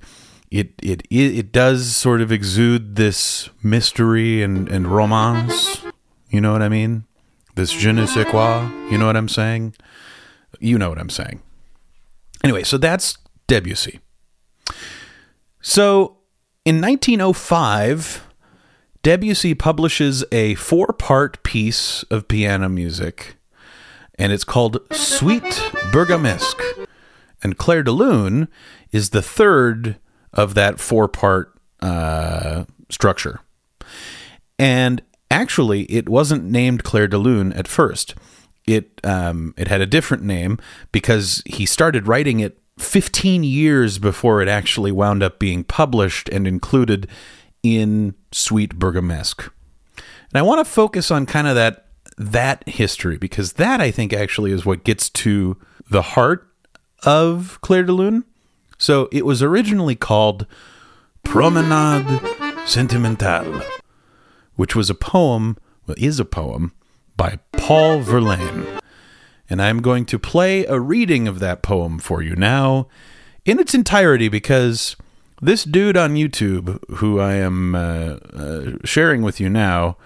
it, 0.51 0.73
it 0.81 1.01
it 1.11 1.51
does 1.51 1.95
sort 1.95 2.21
of 2.21 2.31
exude 2.31 2.95
this 2.95 3.49
mystery 3.61 4.41
and 4.41 4.69
and 4.69 4.87
romance. 4.87 5.81
You 6.29 6.41
know 6.41 6.51
what 6.51 6.61
I 6.61 6.69
mean? 6.69 7.05
This 7.55 7.71
je 7.71 7.91
ne 7.91 8.05
sais 8.05 8.25
quoi. 8.29 8.69
You 8.89 8.97
know 8.97 9.05
what 9.05 9.15
I'm 9.15 9.29
saying? 9.29 9.75
You 10.59 10.77
know 10.77 10.89
what 10.89 10.99
I'm 10.99 11.09
saying. 11.09 11.41
Anyway, 12.43 12.63
so 12.63 12.77
that's 12.77 13.17
Debussy. 13.47 13.99
So 15.61 16.17
in 16.63 16.81
1905, 16.81 18.27
Debussy 19.03 19.53
publishes 19.53 20.23
a 20.31 20.55
four 20.55 20.87
part 20.87 21.41
piece 21.43 22.03
of 22.03 22.27
piano 22.27 22.69
music, 22.69 23.35
and 24.17 24.31
it's 24.31 24.43
called 24.43 24.79
Suite 24.91 25.43
Bergamasque. 25.91 26.87
And 27.45 27.59
Clair 27.59 27.83
de 27.83 27.91
Lune 27.91 28.47
is 28.91 29.11
the 29.11 29.21
third 29.21 29.99
of 30.33 30.55
that 30.55 30.79
four 30.79 31.07
part 31.07 31.53
uh, 31.79 32.65
structure. 32.89 33.39
And 34.57 35.03
actually, 35.29 35.83
it 35.83 36.09
wasn't 36.09 36.45
named 36.45 36.83
Clair 36.83 37.07
de 37.07 37.19
Lune 37.19 37.53
at 37.53 37.67
first. 37.67 38.15
It 38.65 38.99
um, 39.03 39.53
it 39.57 39.67
had 39.67 39.79
a 39.79 39.85
different 39.85 40.23
name 40.23 40.57
because 40.91 41.43
he 41.45 41.67
started 41.67 42.07
writing 42.07 42.39
it 42.39 42.57
15 42.79 43.43
years 43.43 43.99
before 43.99 44.41
it 44.41 44.47
actually 44.47 44.91
wound 44.91 45.21
up 45.21 45.37
being 45.37 45.63
published 45.63 46.27
and 46.29 46.47
included 46.47 47.07
in 47.61 48.15
Suite 48.31 48.79
Bergamasque. 48.79 49.51
And 49.97 50.39
I 50.39 50.41
want 50.41 50.65
to 50.65 50.71
focus 50.73 51.11
on 51.11 51.27
kind 51.27 51.45
of 51.45 51.53
that 51.53 51.89
that 52.17 52.67
history 52.67 53.19
because 53.19 53.53
that 53.53 53.81
I 53.81 53.91
think 53.91 54.13
actually 54.13 54.51
is 54.51 54.65
what 54.65 54.83
gets 54.83 55.11
to 55.11 55.57
the 55.91 56.01
heart 56.01 56.49
of 57.05 57.59
Clair 57.61 57.83
de 57.83 57.91
Lune. 57.91 58.25
So 58.77 59.07
it 59.11 59.25
was 59.25 59.41
originally 59.41 59.95
called 59.95 60.45
Promenade 61.23 62.19
Sentimentale, 62.65 63.61
which 64.55 64.75
was 64.75 64.89
a 64.89 64.95
poem, 64.95 65.57
well, 65.87 65.95
is 65.97 66.19
a 66.19 66.25
poem 66.25 66.73
by 67.15 67.39
Paul 67.53 68.01
Verlaine 68.01 68.79
and 69.49 69.61
I'm 69.61 69.81
going 69.81 70.05
to 70.05 70.19
play 70.19 70.65
a 70.65 70.79
reading 70.79 71.27
of 71.27 71.39
that 71.39 71.61
poem 71.61 71.99
for 71.99 72.21
you 72.21 72.35
now 72.35 72.87
in 73.43 73.59
its 73.59 73.73
entirety 73.73 74.27
because 74.27 74.95
this 75.41 75.63
dude 75.63 75.97
on 75.97 76.15
YouTube, 76.15 76.79
who 76.95 77.19
I 77.19 77.33
am 77.33 77.75
uh, 77.75 78.17
uh, 78.33 78.71
sharing 78.83 79.21
with 79.21 79.39
you 79.39 79.49
now, 79.49 79.97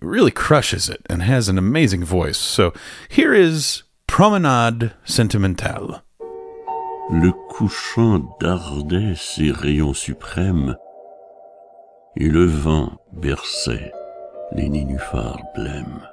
really 0.00 0.30
crushes 0.30 0.88
it 0.88 1.02
and 1.08 1.22
has 1.22 1.48
an 1.48 1.58
amazing 1.58 2.04
voice. 2.04 2.38
So 2.38 2.72
here 3.08 3.34
is 3.34 3.82
Promenade 4.06 4.92
Sentimentale. 5.04 6.02
Le 7.10 7.32
couchant 7.32 8.20
dardait 8.40 9.14
ses 9.16 9.50
rayons 9.50 9.94
suprêmes, 9.94 10.76
et 12.16 12.28
le 12.28 12.44
vent 12.44 12.90
berçait 13.12 13.92
les 14.52 14.68
nénuphars 14.68 15.42
blêmes 15.54 16.06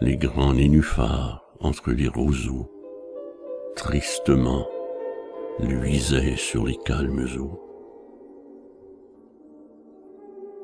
les 0.00 0.16
grands 0.16 0.52
nénuphars 0.52 1.42
entre 1.60 1.90
les 1.90 2.08
roseaux, 2.08 2.70
tristement 3.76 4.66
luisaient 5.58 6.36
sur 6.36 6.66
les 6.66 6.76
calmes 6.84 7.26
eaux. 7.38 7.62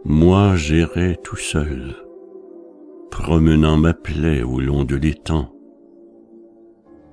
Moi 0.05 0.57
j'errais 0.57 1.17
tout 1.23 1.37
seul, 1.37 1.95
promenant 3.11 3.79
ma 3.79 3.95
plaie 3.95 4.43
au 4.43 4.61
long 4.61 4.85
de 4.85 4.97
l'étang, 4.97 5.55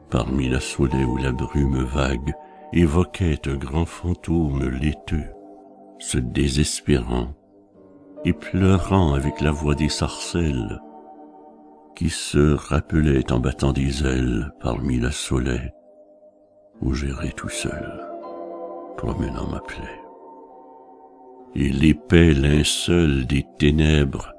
parmi 0.09 0.49
la 0.49 0.59
soleil 0.59 1.05
où 1.05 1.17
la 1.17 1.31
brume 1.31 1.83
vague 1.83 2.33
évoquait 2.73 3.47
un 3.47 3.55
grand 3.55 3.85
fantôme 3.85 4.67
laiteux, 4.69 5.29
se 5.99 6.17
désespérant 6.17 7.33
et 8.25 8.33
pleurant 8.33 9.13
avec 9.13 9.41
la 9.41 9.51
voix 9.51 9.75
des 9.75 9.89
sarcelles, 9.89 10.79
qui 11.95 12.09
se 12.09 12.53
rappelait 12.53 13.31
en 13.31 13.39
battant 13.39 13.73
des 13.73 14.05
ailes 14.05 14.51
parmi 14.59 14.99
la 14.99 15.11
soleil 15.11 15.71
où 16.81 16.93
j'irai 16.93 17.31
tout 17.33 17.49
seul, 17.49 18.07
promenant 18.97 19.47
ma 19.47 19.59
plaie. 19.59 20.01
Et 21.55 21.69
l'épais 21.69 22.31
linceul 22.31 23.25
des 23.25 23.45
ténèbres 23.57 24.33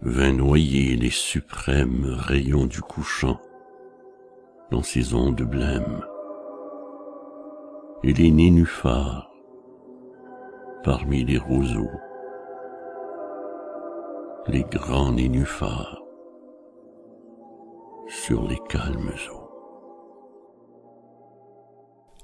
vint 0.00 0.32
noyer 0.32 0.96
les 0.96 1.10
suprêmes 1.10 2.06
rayons 2.16 2.66
du 2.66 2.80
couchant 2.80 3.40
dans 4.70 4.82
ses 4.82 5.14
ondes 5.14 5.42
blêmes. 5.42 6.02
Et 8.04 8.12
les 8.12 8.30
nénuphars 8.30 9.30
parmi 10.84 11.24
les 11.24 11.38
roseaux, 11.38 11.90
les 14.46 14.64
grands 14.64 15.12
nénuphars 15.12 15.98
sur 18.08 18.46
les 18.46 18.58
calmes 18.68 19.12
eaux. 19.30 19.48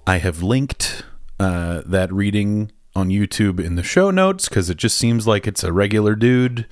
I 0.06 0.18
have 0.18 0.42
linked 0.42 1.04
uh, 1.40 1.82
that 1.86 2.12
reading 2.12 2.70
on 2.94 3.08
YouTube 3.08 3.58
in 3.58 3.76
the 3.76 3.82
show 3.82 4.10
notes 4.10 4.48
because 4.48 4.70
it 4.70 4.76
just 4.76 4.96
seems 4.96 5.26
like 5.26 5.46
it's 5.46 5.64
a 5.64 5.72
regular 5.72 6.14
dude 6.14 6.66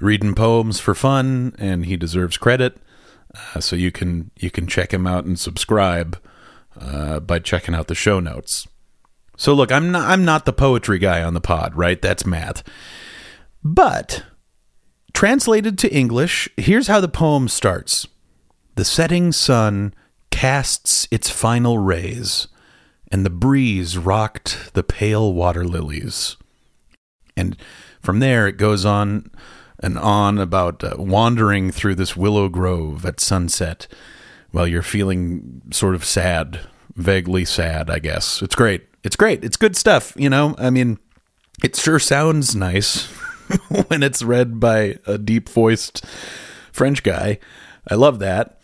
reading 0.00 0.34
poems 0.34 0.78
for 0.78 0.94
fun, 0.94 1.54
and 1.58 1.86
he 1.86 1.96
deserves 1.96 2.36
credit. 2.36 2.76
Uh, 3.34 3.60
so 3.60 3.76
you 3.76 3.90
can 3.90 4.30
you 4.36 4.50
can 4.50 4.66
check 4.66 4.92
him 4.92 5.06
out 5.06 5.24
and 5.24 5.38
subscribe 5.38 6.18
uh, 6.80 7.20
by 7.20 7.38
checking 7.38 7.74
out 7.74 7.88
the 7.88 7.94
show 7.94 8.20
notes. 8.20 8.66
So 9.36 9.54
look, 9.54 9.70
I'm 9.70 9.92
not 9.92 10.08
I'm 10.08 10.24
not 10.24 10.44
the 10.44 10.52
poetry 10.52 10.98
guy 10.98 11.22
on 11.22 11.34
the 11.34 11.40
pod, 11.40 11.74
right? 11.74 12.00
That's 12.00 12.26
Matt. 12.26 12.62
But 13.62 14.24
translated 15.12 15.78
to 15.78 15.92
English, 15.92 16.48
here's 16.56 16.86
how 16.88 17.00
the 17.00 17.08
poem 17.08 17.48
starts. 17.48 18.06
The 18.76 18.84
setting 18.84 19.32
sun 19.32 19.94
casts 20.30 21.08
its 21.10 21.30
final 21.30 21.78
rays, 21.78 22.48
and 23.10 23.26
the 23.26 23.30
breeze 23.30 23.98
rocked 23.98 24.74
the 24.74 24.84
pale 24.84 25.32
water 25.32 25.64
lilies. 25.64 26.36
And 27.36 27.56
from 28.00 28.20
there, 28.20 28.46
it 28.46 28.56
goes 28.56 28.84
on 28.84 29.30
and 29.80 29.98
on 29.98 30.38
about 30.38 30.82
uh, 30.82 30.94
wandering 30.98 31.70
through 31.70 31.94
this 31.94 32.16
willow 32.16 32.48
grove 32.48 33.04
at 33.04 33.20
sunset 33.20 33.86
while 34.50 34.66
you're 34.66 34.82
feeling 34.82 35.62
sort 35.70 35.94
of 35.94 36.04
sad, 36.04 36.60
vaguely 36.94 37.44
sad, 37.44 37.90
I 37.90 37.98
guess. 37.98 38.42
It's 38.42 38.54
great. 38.54 38.86
It's 39.04 39.16
great. 39.16 39.44
It's 39.44 39.56
good 39.56 39.76
stuff, 39.76 40.12
you 40.16 40.28
know? 40.28 40.54
I 40.58 40.70
mean, 40.70 40.98
it 41.62 41.76
sure 41.76 41.98
sounds 41.98 42.56
nice 42.56 43.06
when 43.88 44.02
it's 44.02 44.22
read 44.22 44.58
by 44.58 44.98
a 45.06 45.18
deep 45.18 45.48
voiced 45.48 46.04
French 46.72 47.02
guy. 47.02 47.38
I 47.88 47.94
love 47.94 48.18
that. 48.18 48.58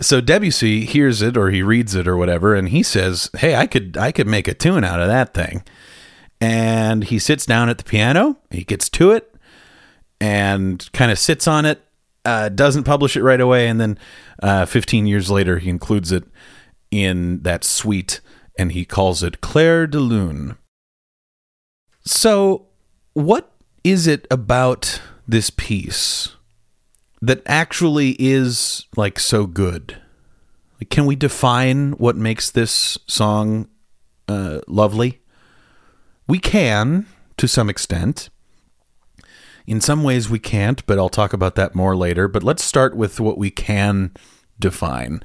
So 0.00 0.20
Debussy 0.20 0.84
hears 0.84 1.22
it 1.22 1.36
or 1.36 1.50
he 1.50 1.62
reads 1.62 1.94
it 1.94 2.06
or 2.06 2.16
whatever, 2.16 2.54
and 2.54 2.68
he 2.68 2.84
says, 2.84 3.30
"Hey, 3.38 3.56
I 3.56 3.66
could 3.66 3.96
I 3.96 4.12
could 4.12 4.28
make 4.28 4.46
a 4.46 4.54
tune 4.54 4.84
out 4.84 5.00
of 5.00 5.08
that 5.08 5.34
thing." 5.34 5.64
And 6.40 7.02
he 7.02 7.18
sits 7.18 7.44
down 7.44 7.68
at 7.68 7.78
the 7.78 7.84
piano. 7.84 8.36
He 8.48 8.62
gets 8.62 8.88
to 8.90 9.10
it 9.10 9.34
and 10.20 10.88
kind 10.92 11.10
of 11.10 11.18
sits 11.18 11.46
on 11.46 11.64
it. 11.64 11.82
Uh, 12.24 12.48
doesn't 12.48 12.84
publish 12.84 13.16
it 13.16 13.22
right 13.22 13.40
away, 13.40 13.68
and 13.68 13.80
then 13.80 13.98
uh, 14.42 14.66
15 14.66 15.06
years 15.06 15.30
later, 15.30 15.58
he 15.58 15.70
includes 15.70 16.12
it 16.12 16.24
in 16.90 17.42
that 17.42 17.64
suite, 17.64 18.20
and 18.58 18.72
he 18.72 18.84
calls 18.84 19.22
it 19.22 19.40
Clair 19.40 19.86
de 19.86 19.98
Lune. 19.98 20.56
So, 22.04 22.66
what 23.14 23.52
is 23.84 24.06
it 24.06 24.26
about 24.30 25.00
this 25.26 25.50
piece 25.50 26.36
that 27.22 27.42
actually 27.46 28.16
is 28.18 28.86
like 28.96 29.18
so 29.18 29.46
good? 29.46 30.00
Can 30.90 31.06
we 31.06 31.16
define 31.16 31.92
what 31.92 32.16
makes 32.16 32.50
this 32.50 32.98
song 33.06 33.68
uh, 34.28 34.60
lovely? 34.66 35.20
We 36.26 36.38
can 36.38 37.06
to 37.38 37.48
some 37.48 37.70
extent. 37.70 38.28
In 39.68 39.82
some 39.82 40.02
ways, 40.02 40.30
we 40.30 40.38
can't, 40.38 40.84
but 40.86 40.98
I'll 40.98 41.10
talk 41.10 41.34
about 41.34 41.54
that 41.56 41.74
more 41.74 41.94
later. 41.94 42.26
But 42.26 42.42
let's 42.42 42.64
start 42.64 42.96
with 42.96 43.20
what 43.20 43.36
we 43.36 43.50
can 43.50 44.12
define. 44.58 45.22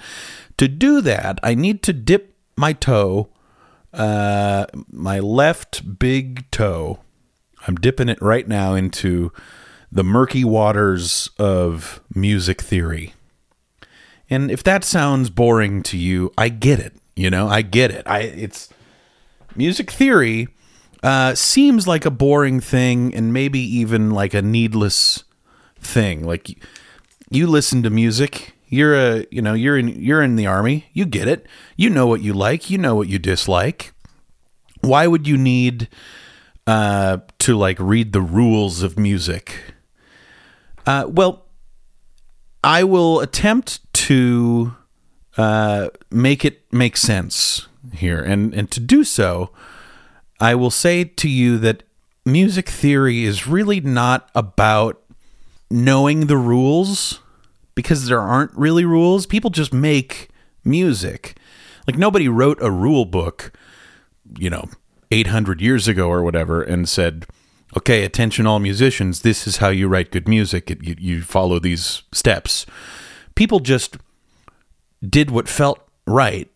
To 0.57 0.67
do 0.67 0.99
that, 0.99 1.39
I 1.41 1.55
need 1.55 1.81
to 1.83 1.93
dip 1.93 2.35
my 2.57 2.73
toe, 2.73 3.29
uh, 3.93 4.65
my 4.91 5.19
left 5.19 5.97
big 5.97 6.51
toe. 6.51 6.99
I'm 7.65 7.75
dipping 7.75 8.09
it 8.09 8.21
right 8.21 8.45
now 8.45 8.73
into 8.73 9.31
the 9.89 10.03
murky 10.03 10.43
waters 10.43 11.29
of 11.39 12.01
music 12.13 12.61
theory. 12.61 13.13
And 14.29 14.51
if 14.51 14.61
that 14.63 14.83
sounds 14.83 15.29
boring 15.29 15.83
to 15.83 15.97
you, 15.97 16.33
I 16.37 16.49
get 16.49 16.79
it. 16.79 16.93
You 17.15 17.29
know, 17.29 17.47
I 17.47 17.61
get 17.61 17.91
it. 17.91 18.03
I 18.05 18.19
it's 18.19 18.67
music 19.55 19.89
theory 19.89 20.49
uh, 21.03 21.35
seems 21.35 21.85
like 21.87 22.05
a 22.05 22.11
boring 22.11 22.61
thing 22.61 23.13
and 23.13 23.33
maybe 23.33 23.59
even 23.59 24.11
like 24.11 24.33
a 24.33 24.41
needless 24.41 25.25
thing. 25.79 26.25
Like 26.25 26.57
you 27.29 27.45
listen 27.45 27.83
to 27.83 27.89
music, 27.89 28.53
you're 28.67 28.95
a 28.95 29.25
you 29.29 29.41
know 29.41 29.53
you're 29.53 29.77
in 29.77 29.89
you're 29.89 30.23
in 30.23 30.37
the 30.37 30.47
army, 30.47 30.85
you 30.93 31.05
get 31.05 31.27
it. 31.27 31.45
You 31.75 31.89
know 31.89 32.07
what 32.07 32.21
you 32.21 32.33
like, 32.33 32.69
you 32.69 32.77
know 32.77 32.95
what 32.95 33.09
you 33.09 33.19
dislike. 33.19 33.93
Why 34.81 35.07
would 35.07 35.27
you 35.27 35.37
need 35.37 35.89
uh, 36.65 37.17
to 37.39 37.57
like 37.57 37.77
read 37.79 38.13
the 38.13 38.21
rules 38.21 38.81
of 38.81 38.97
music? 38.97 39.73
Uh, 40.85 41.05
well, 41.07 41.45
I 42.63 42.83
will 42.83 43.19
attempt 43.19 43.81
to 43.93 44.75
uh, 45.37 45.89
make 46.09 46.45
it 46.45 46.61
make 46.71 46.95
sense 46.95 47.67
here, 47.93 48.21
and 48.21 48.53
and 48.53 48.71
to 48.71 48.79
do 48.79 49.03
so. 49.03 49.51
I 50.39 50.55
will 50.55 50.71
say 50.71 51.03
to 51.03 51.29
you 51.29 51.57
that 51.59 51.83
music 52.25 52.69
theory 52.69 53.23
is 53.23 53.47
really 53.47 53.79
not 53.79 54.29
about 54.35 55.01
knowing 55.69 56.27
the 56.27 56.37
rules 56.37 57.19
because 57.75 58.07
there 58.07 58.19
aren't 58.19 58.53
really 58.53 58.85
rules. 58.85 59.25
People 59.25 59.49
just 59.49 59.73
make 59.73 60.29
music. 60.63 61.35
Like 61.87 61.97
nobody 61.97 62.27
wrote 62.27 62.57
a 62.61 62.71
rule 62.71 63.05
book, 63.05 63.51
you 64.37 64.49
know, 64.49 64.69
800 65.11 65.61
years 65.61 65.87
ago 65.87 66.09
or 66.09 66.23
whatever 66.23 66.61
and 66.61 66.87
said, 66.87 67.25
okay, 67.75 68.03
attention 68.03 68.45
all 68.45 68.59
musicians, 68.59 69.21
this 69.21 69.47
is 69.47 69.57
how 69.57 69.69
you 69.69 69.87
write 69.87 70.11
good 70.11 70.27
music. 70.27 70.69
It, 70.71 70.83
you, 70.83 70.95
you 70.97 71.21
follow 71.21 71.59
these 71.59 72.03
steps. 72.11 72.65
People 73.35 73.59
just 73.59 73.97
did 75.07 75.31
what 75.31 75.47
felt 75.47 75.79
right. 76.05 76.49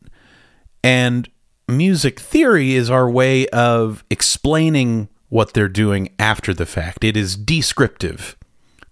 And 0.84 1.30
music 1.68 2.20
theory 2.20 2.76
is 2.76 2.90
our 2.90 3.10
way 3.10 3.48
of 3.50 4.04
explaining 4.10 5.10
what 5.30 5.54
they're 5.54 5.68
doing 5.68 6.10
after 6.18 6.54
the 6.54 6.66
fact. 6.66 7.04
It 7.04 7.18
is 7.18 7.36
descriptive. 7.36 8.38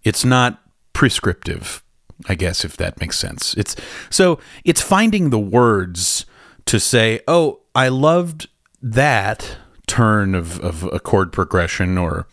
It's 0.04 0.26
not 0.26 0.62
prescriptive, 0.94 1.84
I 2.28 2.36
guess 2.36 2.66
if 2.66 2.78
that 2.78 3.00
makes 3.00 3.18
sense. 3.18 3.54
It's 3.56 3.76
so 4.10 4.40
it's 4.64 4.82
finding 4.82 5.30
the 5.30 5.40
words 5.40 6.26
to 6.66 6.80
say, 6.80 7.22
"Oh, 7.28 7.62
I 7.74 7.88
loved 7.88 8.50
that 8.82 9.58
turn 9.88 10.36
of 10.36 10.60
of 10.60 10.84
a 10.84 11.00
chord 11.00 11.32
progression 11.32 11.98
or 11.98 12.28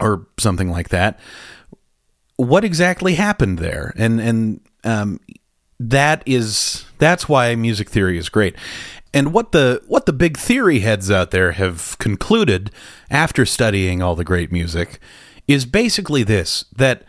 or 0.00 0.26
something 0.38 0.70
like 0.70 0.88
that." 0.88 1.18
What 2.36 2.64
exactly 2.64 3.14
happened 3.14 3.58
there? 3.58 3.92
And 3.96 4.20
and 4.20 4.60
um 4.84 5.20
that 5.80 6.22
is 6.26 6.84
that's 6.98 7.28
why 7.28 7.54
music 7.54 7.88
theory 7.88 8.18
is 8.18 8.28
great. 8.28 8.56
And 9.14 9.32
what 9.32 9.52
the 9.52 9.82
what 9.86 10.06
the 10.06 10.12
big 10.12 10.36
theory 10.36 10.80
heads 10.80 11.10
out 11.10 11.30
there 11.30 11.52
have 11.52 11.96
concluded 11.98 12.70
after 13.10 13.46
studying 13.46 14.02
all 14.02 14.14
the 14.14 14.24
great 14.24 14.52
music 14.52 15.00
is 15.46 15.64
basically 15.64 16.22
this 16.22 16.66
that 16.76 17.04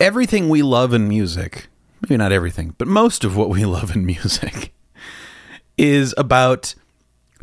everything 0.00 0.48
we 0.48 0.62
love 0.62 0.94
in 0.94 1.08
music, 1.08 1.68
maybe 2.00 2.16
not 2.16 2.32
everything, 2.32 2.74
but 2.78 2.88
most 2.88 3.24
of 3.24 3.36
what 3.36 3.50
we 3.50 3.64
love 3.66 3.94
in 3.94 4.06
music 4.06 4.72
is 5.76 6.14
about 6.16 6.74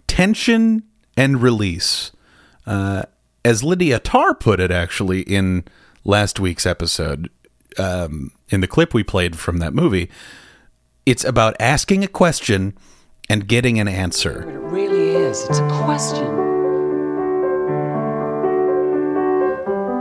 tension 0.08 0.84
and 1.16 1.42
release. 1.42 2.12
Uh, 2.66 3.04
as 3.44 3.64
Lydia 3.64 4.00
Tár 4.00 4.40
put 4.40 4.60
it, 4.60 4.72
actually, 4.72 5.22
in 5.22 5.64
last 6.04 6.40
week's 6.40 6.66
episode, 6.66 7.30
um, 7.78 8.32
in 8.50 8.62
the 8.62 8.68
clip 8.68 8.94
we 8.94 9.04
played 9.04 9.38
from 9.38 9.60
that 9.60 9.74
movie, 9.74 10.10
it's 11.06 11.24
about 11.24 11.56
asking 11.60 12.04
a 12.04 12.08
question 12.08 12.76
and 13.30 13.48
getting 13.48 13.80
an 13.80 13.88
answer. 13.88 14.50
It 14.50 14.60
really 14.60 15.16
is. 15.16 15.44
It's 15.50 15.60
a 15.60 15.68
question 15.84 16.26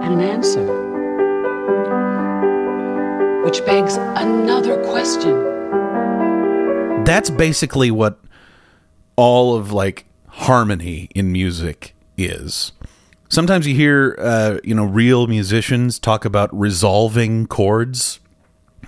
and 0.02 0.14
an 0.14 0.20
answer, 0.20 0.64
which 3.44 3.64
begs 3.64 3.96
another 3.96 4.82
question. 4.84 5.52
That's 7.04 7.30
basically 7.30 7.90
what 7.90 8.18
all 9.16 9.54
of 9.54 9.72
like 9.72 10.06
harmony 10.28 11.08
in 11.14 11.32
music 11.32 11.94
is. 12.16 12.72
Sometimes 13.28 13.66
you 13.66 13.74
hear, 13.74 14.16
uh, 14.20 14.58
you 14.62 14.74
know, 14.74 14.84
real 14.84 15.26
musicians 15.26 15.98
talk 15.98 16.24
about 16.24 16.56
resolving 16.56 17.46
chords. 17.46 18.20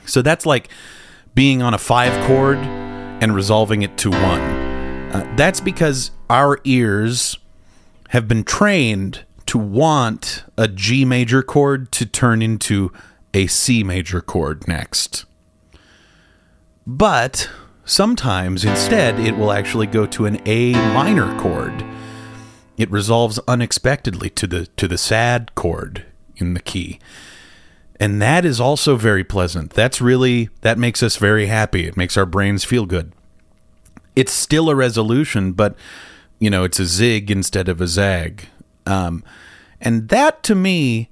So 0.05 0.23
that's 0.23 0.47
like 0.47 0.69
being 1.35 1.63
on 1.63 1.75
a 1.75 1.79
five 1.79 2.13
chord 2.27 2.59
and 3.21 3.35
resolving 3.35 3.83
it 3.83 3.97
to 3.99 4.11
one. 4.11 4.41
Uh, 5.13 5.35
that's 5.37 5.61
because 5.61 6.11
our 6.29 6.59
ears 6.65 7.39
have 8.11 8.29
been 8.29 8.45
trained 8.45 9.25
to 9.47 9.59
want 9.59 10.45
a 10.57 10.69
G 10.69 11.05
major 11.05 11.43
chord 11.43 11.93
to 11.93 12.07
turn 12.07 12.43
into 12.43 12.93
a 13.33 13.47
C 13.47 13.83
major 13.83 14.21
chord 14.21 14.67
next. 14.67 15.25
But 16.87 17.49
sometimes 17.85 18.65
instead 18.65 19.19
it 19.19 19.37
will 19.37 19.53
actually 19.53 19.87
go 19.87 20.07
to 20.07 20.27
an 20.27 20.41
A 20.47 20.73
minor 20.73 21.39
chord. 21.41 21.85
It 22.77 22.91
resolves 22.91 23.39
unexpectedly 23.49 24.31
to 24.31 24.47
the 24.47 24.67
to 24.67 24.87
the 24.87 24.99
sad 24.99 25.55
chord 25.55 26.05
in 26.37 26.55
the 26.55 26.61
key. 26.61 26.99
And 27.99 28.21
that 28.21 28.45
is 28.45 28.61
also 28.61 28.97
very 28.97 29.25
pleasant. 29.25 29.73
That's 29.73 30.01
really, 30.01 30.51
that 30.61 30.79
makes 30.79 31.03
us 31.03 31.17
very 31.17 31.47
happy. 31.47 31.87
It 31.87 31.97
makes 31.97 32.17
our 32.17 32.27
brains 32.27 32.65
feel 32.65 32.87
good. 32.87 33.13
It's 34.15 34.33
still 34.33 34.69
a 34.69 34.75
resolution, 34.75 35.53
but, 35.53 35.77
you 36.39 36.51
know, 36.51 36.65
it's 36.65 36.79
a 36.79 36.87
zig 36.87 37.31
instead 37.31 37.69
of 37.69 37.81
a 37.81 37.87
zag. 37.87 38.49
Um, 38.87 39.25
and 39.81 40.09
that 40.09 40.43
to 40.45 40.55
me, 40.55 41.09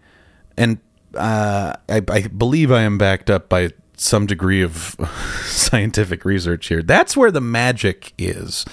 and 0.57 0.79
uh, 1.15 1.75
I, 1.89 2.03
I 2.09 2.29
believe 2.29 2.71
I 2.71 2.83
am 2.83 2.99
backed 2.99 3.31
up 3.31 3.49
by 3.49 3.71
some 3.97 4.27
degree 4.27 4.63
of 4.63 4.97
scientific 5.45 6.25
research 6.25 6.69
here. 6.69 6.83
That's 6.83 7.17
where 7.17 7.31
the 7.31 7.41
magic 7.41 8.13
is. 8.19 8.65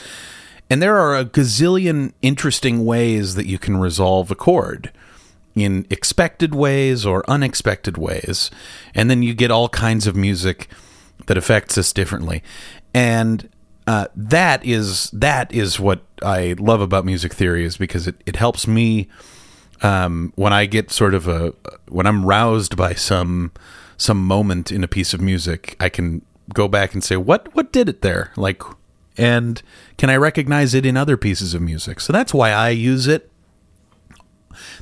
And 0.69 0.81
there 0.81 0.97
are 0.97 1.17
a 1.17 1.25
gazillion 1.25 2.13
interesting 2.21 2.85
ways 2.85 3.35
that 3.35 3.45
you 3.45 3.59
can 3.59 3.77
resolve 3.77 4.31
a 4.31 4.35
chord 4.35 4.91
in 5.55 5.85
expected 5.89 6.55
ways 6.55 7.05
or 7.05 7.29
unexpected 7.29 7.97
ways. 7.97 8.51
And 8.95 9.09
then 9.09 9.23
you 9.23 9.33
get 9.33 9.51
all 9.51 9.69
kinds 9.69 10.07
of 10.07 10.15
music 10.15 10.67
that 11.27 11.37
affects 11.37 11.77
us 11.77 11.93
differently. 11.93 12.43
And 12.93 13.49
uh, 13.87 14.07
that 14.15 14.63
is 14.65 15.09
that 15.11 15.51
is 15.51 15.79
what 15.79 16.01
I 16.21 16.55
love 16.59 16.81
about 16.81 17.05
music 17.05 17.33
theory 17.33 17.65
is 17.65 17.77
because 17.77 18.07
it, 18.07 18.15
it 18.25 18.35
helps 18.35 18.67
me 18.67 19.07
um, 19.81 20.33
when 20.35 20.53
I 20.53 20.65
get 20.65 20.91
sort 20.91 21.13
of 21.13 21.27
a 21.27 21.53
when 21.89 22.05
I'm 22.05 22.25
roused 22.25 22.77
by 22.77 22.93
some 22.93 23.51
some 23.97 24.23
moment 24.23 24.71
in 24.71 24.83
a 24.83 24.87
piece 24.87 25.13
of 25.13 25.21
music, 25.21 25.75
I 25.79 25.89
can 25.89 26.21
go 26.53 26.67
back 26.67 26.93
and 26.93 27.03
say 27.03 27.17
what 27.17 27.53
what 27.55 27.71
did 27.71 27.89
it 27.89 28.01
there 28.01 28.31
like 28.35 28.61
and 29.17 29.61
can 29.97 30.09
I 30.09 30.15
recognize 30.15 30.73
it 30.73 30.85
in 30.85 30.95
other 30.95 31.17
pieces 31.17 31.53
of 31.53 31.61
music? 31.61 31.99
So 31.99 32.13
that's 32.13 32.33
why 32.33 32.51
I 32.51 32.69
use 32.69 33.07
it 33.07 33.30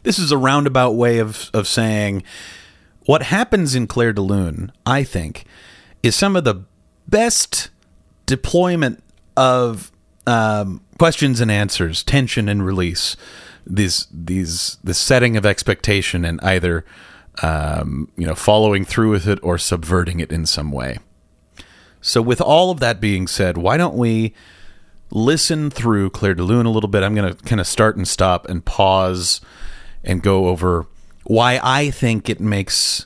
this 0.03 0.19
is 0.19 0.31
a 0.31 0.37
roundabout 0.37 0.91
way 0.91 1.19
of, 1.19 1.49
of 1.53 1.67
saying 1.67 2.23
what 3.05 3.23
happens 3.23 3.75
in 3.75 3.87
Clair 3.87 4.13
de 4.13 4.21
Lune, 4.21 4.71
I 4.85 5.03
think, 5.03 5.45
is 6.03 6.15
some 6.15 6.35
of 6.35 6.43
the 6.43 6.63
best 7.07 7.69
deployment 8.25 9.03
of 9.35 9.91
um, 10.27 10.81
questions 10.99 11.41
and 11.41 11.49
answers, 11.49 12.03
tension 12.03 12.47
and 12.47 12.63
release. 12.63 13.15
These 13.65 14.07
these 14.11 14.77
the 14.83 14.93
setting 14.93 15.37
of 15.37 15.45
expectation 15.45 16.23
and 16.25 16.39
either 16.41 16.85
um, 17.41 18.11
you 18.15 18.25
know 18.27 18.35
following 18.35 18.85
through 18.85 19.11
with 19.11 19.27
it 19.27 19.39
or 19.41 19.57
subverting 19.57 20.19
it 20.19 20.31
in 20.31 20.45
some 20.45 20.71
way. 20.71 20.99
So, 22.01 22.21
with 22.21 22.41
all 22.41 22.71
of 22.71 22.79
that 22.79 23.01
being 23.01 23.27
said, 23.27 23.57
why 23.57 23.77
don't 23.77 23.95
we 23.95 24.33
listen 25.11 25.69
through 25.69 26.11
Clair 26.11 26.33
de 26.33 26.43
Lune 26.43 26.65
a 26.65 26.71
little 26.71 26.89
bit? 26.89 27.03
I'm 27.03 27.15
going 27.15 27.33
to 27.33 27.43
kind 27.43 27.61
of 27.61 27.67
start 27.67 27.97
and 27.97 28.07
stop 28.07 28.47
and 28.47 28.63
pause 28.63 29.41
and 30.03 30.21
go 30.21 30.47
over 30.47 30.87
why 31.23 31.59
I 31.61 31.91
think 31.91 32.29
it 32.29 32.39
makes 32.39 33.05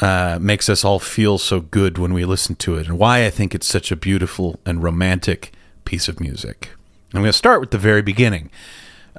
uh, 0.00 0.38
makes 0.40 0.68
us 0.68 0.84
all 0.84 0.98
feel 0.98 1.36
so 1.36 1.60
good 1.60 1.98
when 1.98 2.14
we 2.14 2.24
listen 2.24 2.56
to 2.56 2.76
it, 2.76 2.88
and 2.88 2.98
why 2.98 3.26
I 3.26 3.30
think 3.30 3.54
it's 3.54 3.66
such 3.66 3.92
a 3.92 3.96
beautiful 3.96 4.58
and 4.64 4.82
romantic 4.82 5.52
piece 5.84 6.08
of 6.08 6.20
music. 6.20 6.70
I'm 7.12 7.20
going 7.20 7.32
to 7.32 7.36
start 7.36 7.60
with 7.60 7.70
the 7.70 7.78
very 7.78 8.00
beginning. 8.00 8.50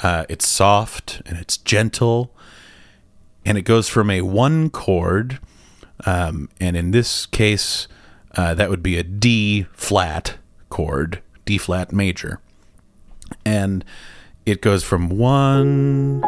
Uh, 0.01 0.25
it's 0.27 0.47
soft 0.47 1.21
and 1.25 1.37
it's 1.37 1.57
gentle, 1.57 2.33
and 3.45 3.57
it 3.57 3.61
goes 3.61 3.89
from 3.89 4.09
a 4.09 4.21
one 4.21 4.69
chord, 4.69 5.39
um, 6.05 6.49
and 6.59 6.75
in 6.75 6.91
this 6.91 7.25
case, 7.27 7.87
uh, 8.35 8.53
that 8.55 8.69
would 8.69 8.81
be 8.81 8.97
a 8.97 9.03
D 9.03 9.67
flat 9.73 10.37
chord, 10.69 11.21
D 11.45 11.57
flat 11.57 11.91
major, 11.91 12.39
and 13.45 13.83
it 14.45 14.61
goes 14.61 14.83
from 14.83 15.09
one 15.09 16.21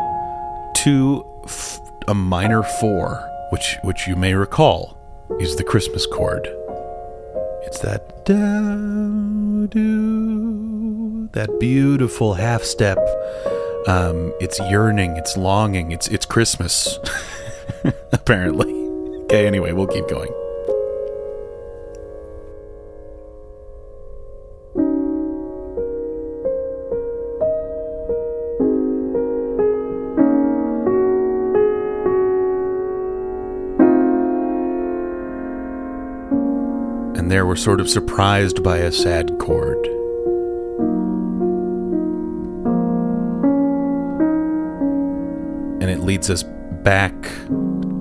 to 0.77 1.23
f- 1.45 1.79
a 2.07 2.13
minor 2.13 2.63
four, 2.63 3.29
which 3.51 3.77
which 3.83 4.07
you 4.07 4.15
may 4.15 4.33
recall 4.33 4.99
is 5.39 5.55
the 5.55 5.63
Christmas 5.63 6.05
chord. 6.05 6.47
It's 7.65 7.79
that 7.79 8.25
da 8.25 9.65
do 9.67 11.29
that 11.33 11.49
beautiful 11.59 12.33
half 12.33 12.63
step. 12.63 12.97
Um, 13.87 14.33
it's 14.39 14.59
yearning, 14.59 15.17
it's 15.17 15.35
longing, 15.37 15.91
it's 15.91 16.07
it's 16.07 16.25
Christmas. 16.25 16.99
Apparently. 18.11 18.71
Okay, 19.23 19.47
anyway, 19.47 19.71
we'll 19.71 19.87
keep 19.87 20.07
going. 20.07 20.31
There 37.33 37.47
we're 37.47 37.55
sort 37.55 37.81
of 37.81 37.89
surprised 37.89 38.61
by 38.61 38.77
a 38.77 38.91
sad 38.91 39.39
chord. 39.39 39.83
And 45.81 45.89
it 45.89 46.01
leads 46.01 46.29
us 46.29 46.43
back 46.83 47.15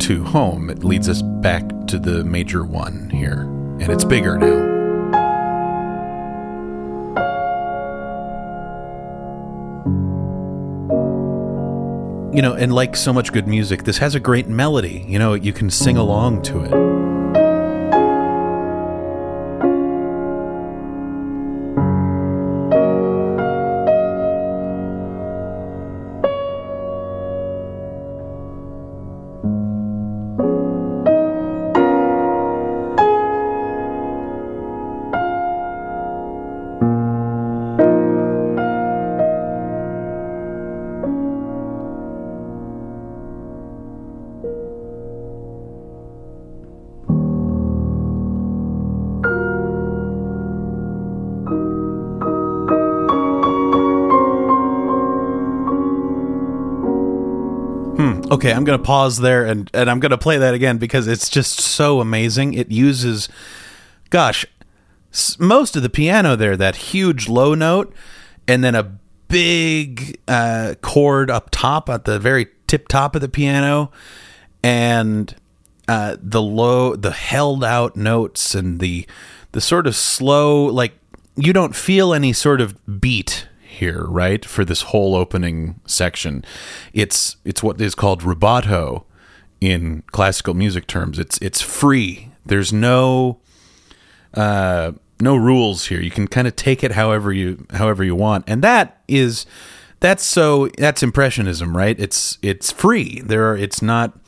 to 0.00 0.22
home. 0.22 0.68
It 0.68 0.84
leads 0.84 1.08
us 1.08 1.22
back 1.22 1.62
to 1.86 1.98
the 1.98 2.22
major 2.24 2.62
one 2.62 3.08
here. 3.08 3.40
And 3.80 3.88
it's 3.88 4.04
bigger 4.04 4.36
now. 4.36 4.70
You 12.34 12.42
know, 12.42 12.52
and 12.52 12.74
like 12.74 12.96
so 12.96 13.14
much 13.14 13.32
good 13.32 13.48
music, 13.48 13.84
this 13.84 13.96
has 13.96 14.14
a 14.14 14.20
great 14.20 14.48
melody. 14.48 15.06
You 15.08 15.18
know, 15.18 15.32
you 15.32 15.54
can 15.54 15.70
sing 15.70 15.96
along 15.96 16.42
to 16.42 16.64
it. 16.64 17.11
Okay, 58.42 58.52
I'm 58.52 58.64
going 58.64 58.76
to 58.76 58.84
pause 58.84 59.18
there 59.18 59.44
and, 59.44 59.70
and 59.72 59.88
I'm 59.88 60.00
going 60.00 60.10
to 60.10 60.18
play 60.18 60.36
that 60.36 60.52
again 60.52 60.78
because 60.78 61.06
it's 61.06 61.28
just 61.28 61.60
so 61.60 62.00
amazing. 62.00 62.54
It 62.54 62.72
uses, 62.72 63.28
gosh, 64.10 64.44
most 65.38 65.76
of 65.76 65.84
the 65.84 65.88
piano 65.88 66.34
there, 66.34 66.56
that 66.56 66.74
huge 66.74 67.28
low 67.28 67.54
note, 67.54 67.94
and 68.48 68.64
then 68.64 68.74
a 68.74 68.98
big 69.28 70.18
uh, 70.26 70.74
chord 70.82 71.30
up 71.30 71.50
top 71.52 71.88
at 71.88 72.04
the 72.04 72.18
very 72.18 72.48
tip 72.66 72.88
top 72.88 73.14
of 73.14 73.20
the 73.20 73.28
piano, 73.28 73.92
and 74.60 75.36
uh, 75.86 76.16
the 76.20 76.42
low, 76.42 76.96
the 76.96 77.12
held 77.12 77.62
out 77.62 77.94
notes, 77.94 78.56
and 78.56 78.80
the 78.80 79.06
the 79.52 79.60
sort 79.60 79.86
of 79.86 79.94
slow, 79.94 80.64
like 80.64 80.94
you 81.36 81.52
don't 81.52 81.76
feel 81.76 82.12
any 82.12 82.32
sort 82.32 82.60
of 82.60 83.00
beat 83.00 83.46
here, 83.72 84.04
right? 84.04 84.44
For 84.44 84.64
this 84.64 84.82
whole 84.82 85.14
opening 85.14 85.80
section, 85.86 86.44
it's 86.92 87.36
it's 87.44 87.62
what 87.62 87.80
is 87.80 87.94
called 87.94 88.22
rubato 88.22 89.04
in 89.60 90.02
classical 90.12 90.54
music 90.54 90.86
terms. 90.86 91.18
It's 91.18 91.38
it's 91.38 91.60
free. 91.60 92.30
There's 92.44 92.72
no 92.72 93.40
uh, 94.34 94.92
no 95.20 95.36
rules 95.36 95.86
here. 95.86 96.00
You 96.00 96.10
can 96.10 96.26
kind 96.26 96.48
of 96.48 96.56
take 96.56 96.82
it 96.82 96.92
however 96.92 97.32
you 97.32 97.66
however 97.70 98.04
you 98.04 98.14
want, 98.14 98.44
and 98.48 98.62
that 98.62 99.02
is 99.08 99.46
that's 100.00 100.24
so 100.24 100.68
that's 100.78 101.02
impressionism, 101.02 101.76
right? 101.76 101.98
It's 101.98 102.38
it's 102.42 102.72
free. 102.72 103.20
There 103.20 103.50
are 103.50 103.56
it's 103.56 103.80
not 103.80 104.18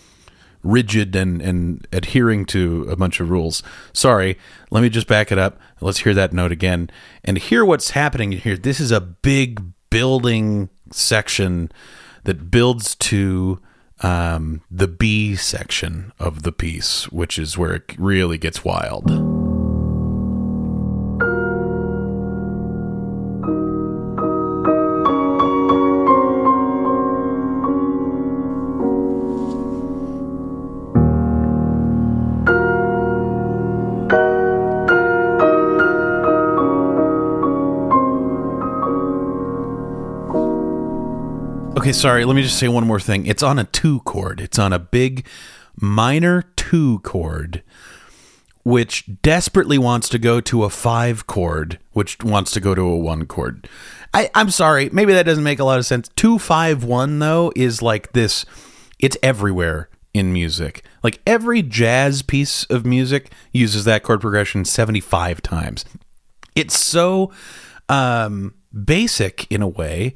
rigid 0.64 1.14
and 1.14 1.40
and 1.40 1.86
adhering 1.92 2.44
to 2.46 2.86
a 2.90 2.96
bunch 2.96 3.20
of 3.20 3.30
rules. 3.30 3.62
Sorry, 3.92 4.36
let 4.70 4.80
me 4.80 4.88
just 4.88 5.06
back 5.06 5.30
it 5.30 5.38
up. 5.38 5.60
Let's 5.80 5.98
hear 5.98 6.14
that 6.14 6.32
note 6.32 6.50
again 6.50 6.90
and 7.22 7.38
hear 7.38 7.64
what's 7.64 7.90
happening 7.90 8.32
here. 8.32 8.56
This 8.56 8.80
is 8.80 8.90
a 8.90 9.00
big 9.00 9.62
building 9.90 10.70
section 10.90 11.70
that 12.24 12.50
builds 12.50 12.94
to 12.96 13.60
um, 14.00 14.62
the 14.70 14.88
B 14.88 15.36
section 15.36 16.12
of 16.18 16.42
the 16.42 16.52
piece, 16.52 17.10
which 17.12 17.38
is 17.38 17.56
where 17.56 17.74
it 17.74 17.94
really 17.98 18.38
gets 18.38 18.64
wild. 18.64 19.33
Okay, 41.84 41.92
sorry. 41.92 42.24
Let 42.24 42.34
me 42.34 42.40
just 42.40 42.58
say 42.58 42.66
one 42.66 42.86
more 42.86 42.98
thing. 42.98 43.26
It's 43.26 43.42
on 43.42 43.58
a 43.58 43.64
two 43.64 44.00
chord. 44.00 44.40
It's 44.40 44.58
on 44.58 44.72
a 44.72 44.78
big 44.78 45.26
minor 45.76 46.44
two 46.56 47.00
chord, 47.00 47.62
which 48.62 49.04
desperately 49.20 49.76
wants 49.76 50.08
to 50.08 50.18
go 50.18 50.40
to 50.40 50.64
a 50.64 50.70
five 50.70 51.26
chord, 51.26 51.78
which 51.92 52.16
wants 52.24 52.52
to 52.52 52.60
go 52.60 52.74
to 52.74 52.80
a 52.80 52.96
one 52.96 53.26
chord. 53.26 53.68
I, 54.14 54.30
I'm 54.34 54.48
sorry. 54.48 54.88
Maybe 54.94 55.12
that 55.12 55.26
doesn't 55.26 55.44
make 55.44 55.58
a 55.58 55.64
lot 55.64 55.78
of 55.78 55.84
sense. 55.84 56.08
Two 56.16 56.38
five 56.38 56.84
one 56.84 57.18
though 57.18 57.52
is 57.54 57.82
like 57.82 58.12
this. 58.12 58.46
It's 58.98 59.18
everywhere 59.22 59.90
in 60.14 60.32
music. 60.32 60.86
Like 61.02 61.20
every 61.26 61.60
jazz 61.60 62.22
piece 62.22 62.64
of 62.70 62.86
music 62.86 63.30
uses 63.52 63.84
that 63.84 64.02
chord 64.02 64.22
progression 64.22 64.64
75 64.64 65.42
times. 65.42 65.84
It's 66.56 66.80
so 66.80 67.30
um, 67.90 68.54
basic 68.72 69.50
in 69.50 69.62
a 69.62 69.68
way, 69.68 70.14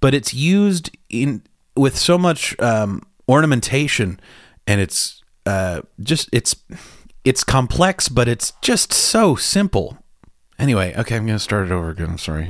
but 0.00 0.14
it's 0.14 0.34
used 0.34 0.90
in 1.08 1.42
with 1.76 1.96
so 1.96 2.18
much 2.18 2.58
um, 2.60 3.02
ornamentation, 3.28 4.20
and 4.66 4.80
it's 4.80 5.22
uh, 5.46 5.82
just 6.00 6.28
it's 6.32 6.56
it's 7.24 7.44
complex, 7.44 8.08
but 8.08 8.28
it's 8.28 8.52
just 8.62 8.92
so 8.92 9.36
simple. 9.36 9.98
Anyway, 10.58 10.94
okay, 10.96 11.16
I'm 11.16 11.26
gonna 11.26 11.38
start 11.38 11.66
it 11.66 11.72
over 11.72 11.90
again. 11.90 12.10
I'm 12.10 12.18
sorry. 12.18 12.48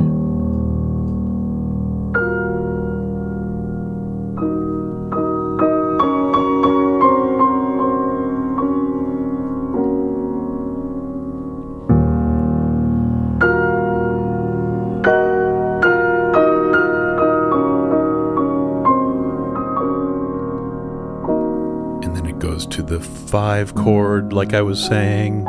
Five 23.07 23.75
chord, 23.75 24.33
like 24.33 24.55
I 24.55 24.63
was 24.63 24.85
saying. 24.85 25.45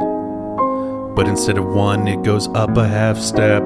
But 1.16 1.28
instead 1.28 1.58
of 1.58 1.66
one, 1.66 2.08
it 2.08 2.24
goes 2.24 2.48
up 2.50 2.78
a 2.78 2.88
half 2.88 3.18
step. 3.18 3.64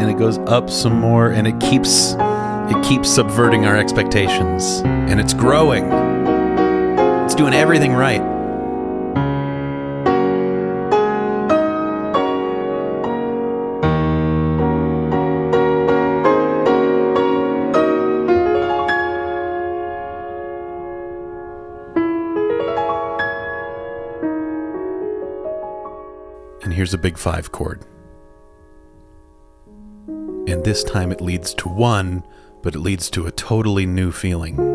And 0.00 0.10
it 0.10 0.18
goes 0.18 0.38
up 0.38 0.70
some 0.70 0.94
more, 0.94 1.30
and 1.30 1.46
it 1.46 1.58
keeps 1.60 2.14
it 2.18 2.84
keeps 2.84 3.08
subverting 3.08 3.66
our 3.66 3.76
expectations. 3.76 4.82
And 4.84 5.18
it's 5.18 5.34
growing. 5.34 5.84
It's 7.24 7.34
doing 7.34 7.54
everything 7.54 7.92
right. 7.92 8.37
Here's 26.88 26.94
a 26.94 26.96
big 26.96 27.18
five 27.18 27.52
chord. 27.52 27.84
And 30.06 30.64
this 30.64 30.82
time 30.82 31.12
it 31.12 31.20
leads 31.20 31.52
to 31.56 31.68
one, 31.68 32.24
but 32.62 32.74
it 32.74 32.78
leads 32.78 33.10
to 33.10 33.26
a 33.26 33.30
totally 33.30 33.84
new 33.84 34.10
feeling. 34.10 34.67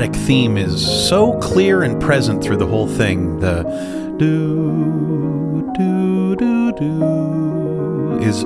Melodic 0.00 0.26
theme 0.26 0.56
is 0.56 1.08
so 1.08 1.38
clear 1.40 1.82
and 1.82 2.00
present 2.00 2.42
through 2.42 2.56
the 2.56 2.66
whole 2.66 2.88
thing 2.88 3.38
the 3.40 3.62
do 4.18 5.70
do 5.76 6.36
do 6.36 6.72
do 6.72 8.18
is 8.22 8.42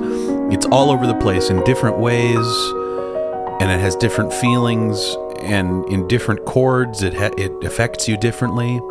it's 0.53 0.65
all 0.65 0.91
over 0.91 1.07
the 1.07 1.15
place 1.15 1.49
in 1.49 1.63
different 1.63 1.97
ways 1.97 2.45
and 3.61 3.71
it 3.71 3.79
has 3.79 3.95
different 3.95 4.33
feelings 4.33 5.15
and 5.43 5.87
in 5.87 6.05
different 6.09 6.43
chords 6.43 7.01
it 7.01 7.13
ha- 7.13 7.31
it 7.37 7.51
affects 7.63 8.05
you 8.05 8.17
differently. 8.17 8.81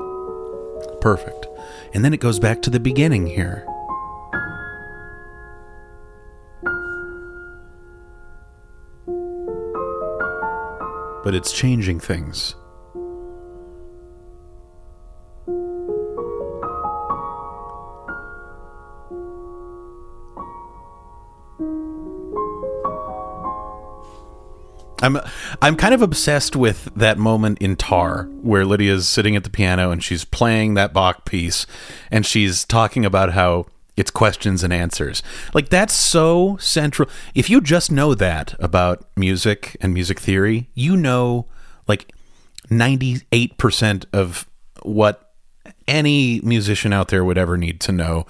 Perfect. 1.03 1.47
And 1.93 2.03
then 2.03 2.15
it 2.15 2.21
goes 2.21 2.39
back 2.39 2.63
to 2.63 2.71
the 2.71 2.81
beginning 2.81 3.27
here 3.27 3.67
but 11.25 11.35
it's 11.35 11.53
changing 11.53 11.99
things. 11.99 12.55
I'm 25.03 25.19
I'm 25.61 25.77
kind 25.77 25.93
of 25.93 26.01
obsessed 26.03 26.57
with 26.57 26.91
that 26.97 27.19
moment 27.19 27.59
in 27.59 27.77
Tár 27.77 28.31
where 28.43 28.65
Lydia's 28.65 29.09
sitting 29.09 29.37
at 29.37 29.45
the 29.45 29.51
piano 29.51 29.91
and 29.91 30.03
she's 30.03 30.25
playing 30.25 30.75
that 30.75 30.95
Bach 30.95 31.25
piece 31.25 31.67
and 32.11 32.25
she's 32.25 32.65
talking 32.65 33.05
about 33.05 33.33
how 33.33 33.67
it's 33.97 34.11
questions 34.11 34.63
and 34.63 34.73
answers. 34.73 35.23
Like 35.53 35.69
that's 35.69 35.95
so 35.95 36.57
central. 36.59 37.09
If 37.35 37.49
you 37.49 37.61
just 37.61 37.93
know 37.93 38.15
that 38.15 38.55
about 38.59 39.07
music 39.17 39.77
and 39.81 39.95
music 39.95 40.21
theory, 40.21 40.69
you 40.75 40.97
know 40.97 41.47
like 41.87 42.13
98% 42.69 44.05
of 44.13 44.49
what 44.83 45.33
any 45.87 46.41
musician 46.41 46.93
out 46.93 47.09
there 47.09 47.25
would 47.25 47.39
ever 47.39 47.57
need 47.57 47.81
to 47.83 47.93
know 47.93 48.27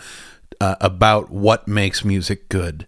uh, 0.61 0.77
about 0.81 1.31
what 1.31 1.67
makes 1.69 2.05
music 2.05 2.49
good. 2.49 2.87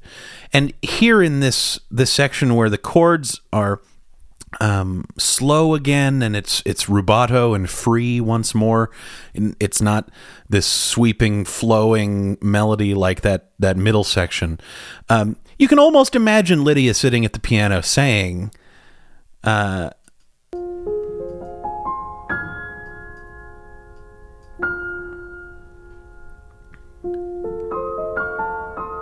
And 0.53 0.73
here 0.83 1.23
in 1.23 1.41
this 1.41 1.81
this 1.91 2.13
section 2.13 2.55
where 2.55 2.71
the 2.71 2.79
chords 2.79 3.41
are 3.53 3.81
um, 4.61 5.05
slow 5.19 5.75
again, 5.75 6.23
and 6.23 6.37
it's 6.37 6.63
it's 6.65 6.85
rubato 6.85 7.55
and 7.55 7.69
free 7.69 8.21
once 8.21 8.55
more. 8.55 8.91
It's 9.35 9.81
not 9.81 10.11
this 10.49 10.67
sweeping, 10.67 11.45
flowing 11.45 12.39
melody 12.41 12.95
like 12.95 13.23
that 13.23 13.51
that 13.59 13.77
middle 13.77 14.05
section. 14.05 14.59
Um, 15.09 15.37
you 15.59 15.69
can 15.69 15.79
almost 15.79 16.15
imagine 16.15 16.65
Lydia 16.65 16.95
sitting 16.95 17.25
at 17.25 17.33
the 17.33 17.41
piano 17.41 17.81
saying, 17.81 18.53
uh, 19.45 19.91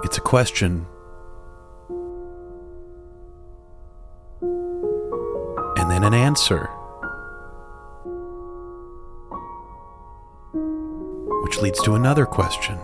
"It's 0.04 0.18
a 0.18 0.22
question." 0.22 0.86
Then 5.94 6.02
an 6.02 6.12
answer. 6.12 6.66
Which 11.44 11.58
leads 11.58 11.80
to 11.82 11.94
another 11.94 12.26
question. 12.26 12.78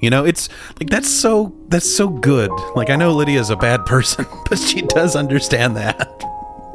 You 0.00 0.10
know, 0.10 0.24
it's 0.24 0.48
like 0.80 0.90
that's 0.90 1.08
so 1.08 1.54
that's 1.68 1.88
so 1.88 2.08
good. 2.08 2.50
Like 2.74 2.90
I 2.90 2.96
know 2.96 3.12
Lydia's 3.12 3.50
a 3.50 3.56
bad 3.56 3.86
person, 3.86 4.26
but 4.50 4.58
she 4.58 4.82
does 4.82 5.14
understand 5.14 5.76
that. 5.76 6.22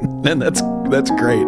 and 0.00 0.40
that's 0.40 0.62
that's 0.88 1.10
great. 1.10 1.46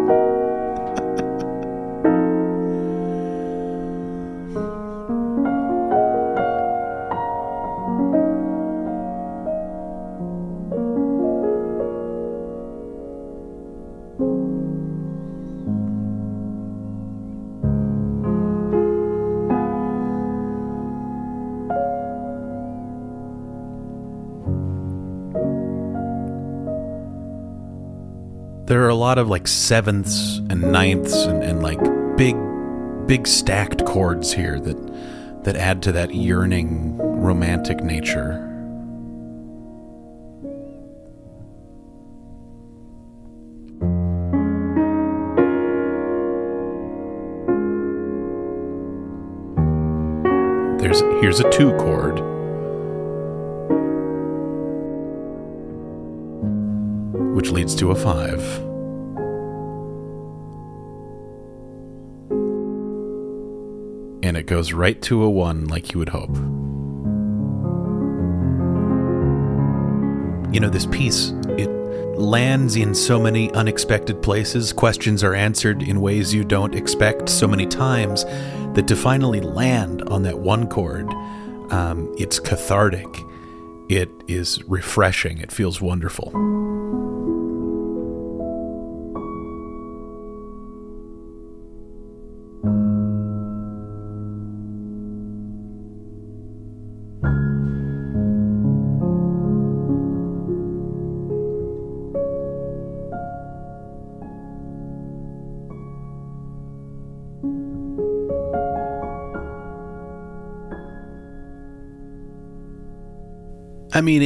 lot 29.13 29.21
of 29.21 29.29
like 29.29 29.47
sevenths 29.47 30.39
and 30.49 30.59
ninths 30.59 31.25
and, 31.25 31.43
and 31.43 31.61
like 31.61 31.77
big, 32.17 32.35
big 33.05 33.27
stacked 33.27 33.85
chords 33.85 34.33
here 34.33 34.59
that 34.59 35.43
that 35.43 35.55
add 35.55 35.83
to 35.83 35.91
that 35.91 36.15
yearning 36.15 36.97
romantic 36.97 37.83
nature. 37.83 38.39
There's 50.79 51.01
here's 51.21 51.39
a 51.39 51.47
two 51.51 51.71
chord. 51.77 52.19
which 57.35 57.49
leads 57.51 57.75
to 57.75 57.91
a 57.91 57.95
5. 57.95 58.72
It 64.43 64.47
goes 64.47 64.73
right 64.73 65.01
to 65.01 65.23
a 65.23 65.29
one, 65.29 65.67
like 65.67 65.93
you 65.93 65.99
would 65.99 66.09
hope. 66.09 66.35
You 70.53 70.59
know, 70.59 70.69
this 70.69 70.85
piece, 70.87 71.31
it 71.57 71.69
lands 72.19 72.75
in 72.75 72.93
so 72.93 73.21
many 73.21 73.49
unexpected 73.53 74.21
places. 74.21 74.73
Questions 74.73 75.23
are 75.23 75.33
answered 75.33 75.81
in 75.81 76.01
ways 76.01 76.33
you 76.33 76.43
don't 76.43 76.75
expect 76.75 77.29
so 77.29 77.47
many 77.47 77.65
times 77.65 78.25
that 78.75 78.85
to 78.89 78.97
finally 78.97 79.39
land 79.39 80.01
on 80.09 80.23
that 80.23 80.39
one 80.39 80.67
chord, 80.67 81.09
um, 81.71 82.13
it's 82.17 82.37
cathartic. 82.37 83.07
It 83.87 84.11
is 84.27 84.61
refreshing. 84.67 85.37
It 85.37 85.53
feels 85.53 85.79
wonderful. 85.79 86.33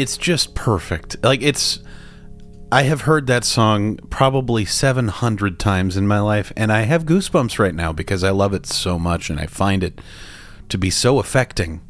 It's 0.02 0.18
just 0.18 0.56
perfect. 0.56 1.24
Like 1.24 1.42
it's 1.42 1.80
I 2.72 2.84
have 2.84 3.02
heard 3.02 3.28
that 3.28 3.44
song 3.44 3.98
probably 4.10 4.66
700 4.66 5.60
times 5.60 5.96
in 5.96 6.08
my 6.08 6.20
life 6.20 6.52
and 6.58 6.72
I 6.72 6.82
have 6.82 7.06
goosebumps 7.06 7.60
right 7.60 7.76
now 7.76 7.94
because 7.94 8.24
I 8.24 8.32
love 8.32 8.54
it 8.54 8.66
so 8.66 9.00
much 9.00 9.30
and 9.30 9.40
I 9.40 9.46
find 9.46 9.84
it 9.84 10.02
to 10.70 10.78
be 10.78 10.90
so 10.90 11.20
affecting. 11.20 11.82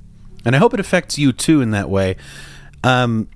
And 0.46 0.56
I 0.56 0.60
hope 0.60 0.74
it 0.74 0.80
affects 0.80 1.18
you 1.18 1.34
too 1.34 1.62
in 1.62 1.72
that 1.72 1.90
way. 1.90 2.16
Um 2.84 3.30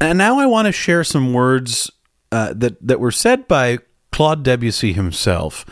and 0.00 0.16
now 0.16 0.38
I 0.38 0.46
want 0.46 0.66
to 0.66 0.72
share 0.72 1.04
some 1.04 1.34
words 1.34 1.90
uh, 2.32 2.54
that 2.56 2.86
that 2.86 3.00
were 3.00 3.10
said 3.10 3.46
by 3.46 3.78
Claude 4.12 4.42
Debussy 4.42 4.92
himself 4.92 5.64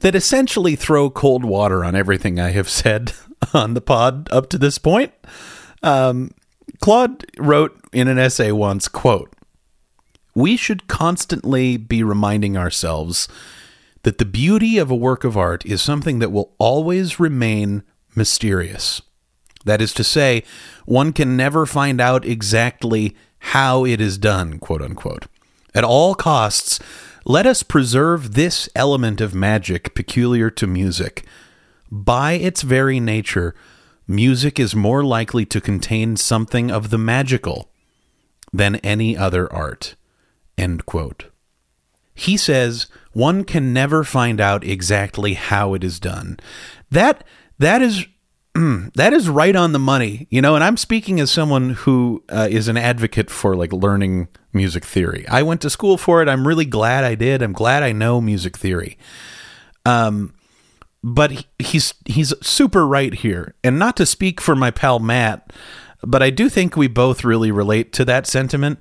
that 0.00 0.14
essentially 0.14 0.76
throw 0.76 1.10
cold 1.10 1.44
water 1.44 1.84
on 1.84 1.94
everything 1.94 2.40
I 2.40 2.50
have 2.50 2.68
said 2.68 3.12
on 3.54 3.74
the 3.74 3.80
pod 3.80 4.28
up 4.30 4.48
to 4.50 4.58
this 4.58 4.78
point. 4.78 5.12
Um, 5.82 6.30
Claude 6.80 7.24
wrote 7.38 7.78
in 7.92 8.08
an 8.08 8.18
essay 8.18 8.52
once, 8.52 8.88
quote, 8.88 9.32
"We 10.34 10.56
should 10.56 10.88
constantly 10.88 11.76
be 11.76 12.02
reminding 12.02 12.56
ourselves 12.56 13.28
that 14.02 14.18
the 14.18 14.24
beauty 14.24 14.78
of 14.78 14.90
a 14.90 14.96
work 14.96 15.24
of 15.24 15.36
art 15.36 15.64
is 15.64 15.80
something 15.80 16.18
that 16.18 16.32
will 16.32 16.52
always 16.58 17.18
remain 17.18 17.82
mysterious. 18.14 19.00
That 19.64 19.80
is 19.80 19.94
to 19.94 20.04
say, 20.04 20.44
one 20.84 21.12
can 21.12 21.36
never 21.36 21.64
find 21.64 22.00
out 22.00 22.26
exactly 22.26 23.16
how 23.38 23.84
it 23.86 24.00
is 24.00 24.18
done, 24.18 24.58
quote 24.58 24.82
unquote. 24.82 25.26
At 25.74 25.84
all 25.84 26.14
costs, 26.14 26.78
let 27.24 27.46
us 27.46 27.62
preserve 27.62 28.34
this 28.34 28.68
element 28.74 29.20
of 29.22 29.34
magic 29.34 29.94
peculiar 29.94 30.50
to 30.50 30.66
music. 30.66 31.24
By 31.90 32.32
its 32.32 32.60
very 32.60 33.00
nature, 33.00 33.54
music 34.06 34.58
is 34.58 34.74
more 34.74 35.04
likely 35.04 35.44
to 35.46 35.60
contain 35.60 36.16
something 36.16 36.70
of 36.70 36.90
the 36.90 36.98
magical 36.98 37.70
than 38.52 38.76
any 38.76 39.16
other 39.16 39.52
art. 39.52 39.96
End 40.56 40.86
quote. 40.86 41.30
He 42.14 42.36
says 42.36 42.86
one 43.12 43.44
can 43.44 43.72
never 43.72 44.04
find 44.04 44.40
out 44.40 44.64
exactly 44.64 45.34
how 45.34 45.74
it 45.74 45.82
is 45.82 45.98
done. 45.98 46.38
That 46.90 47.24
that 47.58 47.82
is 47.82 48.06
that 48.54 49.12
is 49.12 49.28
right 49.28 49.56
on 49.56 49.72
the 49.72 49.78
money, 49.80 50.28
you 50.30 50.40
know. 50.40 50.54
And 50.54 50.62
I'm 50.62 50.76
speaking 50.76 51.18
as 51.18 51.30
someone 51.30 51.70
who 51.70 52.22
uh, 52.28 52.48
is 52.50 52.68
an 52.68 52.76
advocate 52.76 53.30
for 53.30 53.56
like 53.56 53.72
learning 53.72 54.28
music 54.52 54.84
theory. 54.84 55.26
I 55.28 55.42
went 55.42 55.60
to 55.62 55.70
school 55.70 55.98
for 55.98 56.22
it. 56.22 56.28
I'm 56.28 56.46
really 56.46 56.64
glad 56.64 57.02
I 57.02 57.16
did. 57.16 57.42
I'm 57.42 57.52
glad 57.52 57.82
I 57.82 57.90
know 57.90 58.20
music 58.20 58.56
theory. 58.56 58.96
Um, 59.84 60.34
but 61.06 61.44
he's 61.58 61.92
he's 62.06 62.32
super 62.40 62.86
right 62.86 63.12
here. 63.12 63.54
And 63.62 63.78
not 63.78 63.94
to 63.98 64.06
speak 64.06 64.40
for 64.40 64.56
my 64.56 64.70
pal 64.70 64.98
Matt, 64.98 65.52
but 66.02 66.22
I 66.22 66.30
do 66.30 66.48
think 66.48 66.76
we 66.76 66.88
both 66.88 67.24
really 67.24 67.50
relate 67.50 67.92
to 67.92 68.06
that 68.06 68.26
sentiment. 68.26 68.80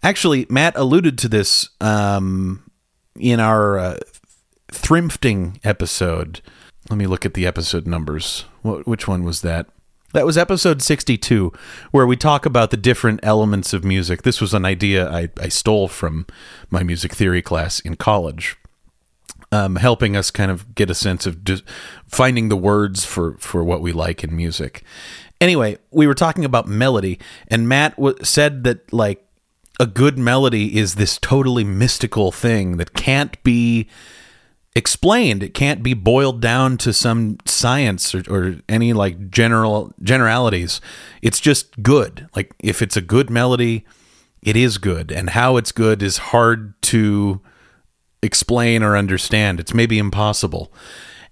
Actually, 0.00 0.46
Matt 0.48 0.76
alluded 0.76 1.18
to 1.18 1.28
this 1.28 1.70
um, 1.80 2.70
in 3.18 3.40
our 3.40 3.76
uh, 3.76 3.98
Thrimfting 4.70 5.58
episode. 5.64 6.40
Let 6.90 6.96
me 6.96 7.08
look 7.08 7.26
at 7.26 7.34
the 7.34 7.46
episode 7.46 7.88
numbers. 7.88 8.42
Which 8.62 9.08
one 9.08 9.24
was 9.24 9.40
that? 9.42 9.66
That 10.14 10.24
was 10.24 10.38
episode 10.38 10.80
62, 10.80 11.52
where 11.90 12.06
we 12.06 12.16
talk 12.16 12.46
about 12.46 12.70
the 12.70 12.76
different 12.76 13.20
elements 13.24 13.72
of 13.72 13.84
music. 13.84 14.22
This 14.22 14.40
was 14.40 14.54
an 14.54 14.64
idea 14.64 15.10
I, 15.10 15.28
I 15.40 15.48
stole 15.48 15.88
from 15.88 16.26
my 16.70 16.82
music 16.84 17.14
theory 17.14 17.42
class 17.42 17.80
in 17.80 17.96
college, 17.96 18.56
um, 19.52 19.76
helping 19.76 20.16
us 20.16 20.30
kind 20.30 20.50
of 20.50 20.74
get 20.74 20.90
a 20.90 20.94
sense 20.94 21.26
of 21.26 21.38
finding 22.06 22.48
the 22.48 22.56
words 22.56 23.04
for, 23.04 23.36
for 23.38 23.64
what 23.64 23.80
we 23.80 23.92
like 23.92 24.22
in 24.22 24.36
music. 24.36 24.82
Anyway, 25.40 25.78
we 25.90 26.06
were 26.06 26.14
talking 26.14 26.44
about 26.44 26.66
melody, 26.66 27.18
and 27.48 27.68
Matt 27.68 27.96
w- 27.96 28.16
said 28.22 28.64
that, 28.64 28.92
like, 28.92 29.24
a 29.80 29.86
good 29.86 30.18
melody 30.18 30.76
is 30.76 30.96
this 30.96 31.18
totally 31.18 31.64
mystical 31.64 32.32
thing 32.32 32.76
that 32.78 32.94
can't 32.94 33.40
be 33.44 33.88
explained. 34.74 35.42
It 35.42 35.54
can't 35.54 35.82
be 35.82 35.94
boiled 35.94 36.40
down 36.40 36.78
to 36.78 36.92
some 36.92 37.38
science 37.44 38.14
or, 38.14 38.22
or, 38.28 38.56
any 38.68 38.92
like 38.92 39.30
general 39.30 39.92
generalities. 40.02 40.80
It's 41.22 41.40
just 41.40 41.82
good. 41.82 42.28
Like 42.34 42.52
if 42.60 42.82
it's 42.82 42.96
a 42.96 43.00
good 43.00 43.30
melody, 43.30 43.84
it 44.42 44.56
is 44.56 44.78
good, 44.78 45.10
and 45.10 45.30
how 45.30 45.56
it's 45.56 45.72
good 45.72 46.02
is 46.02 46.18
hard 46.18 46.80
to 46.82 47.40
explain 48.22 48.82
or 48.82 48.96
understand. 48.96 49.60
It's 49.60 49.74
maybe 49.74 49.98
impossible. 49.98 50.72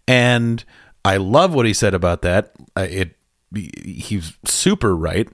And 0.07 0.65
I 1.05 1.17
love 1.17 1.55
what 1.55 1.67
he 1.67 1.73
said 1.73 1.95
about 1.95 2.23
that. 2.23 2.53
It 2.77 3.17
he's 3.55 4.37
super 4.45 4.97
right 4.97 5.29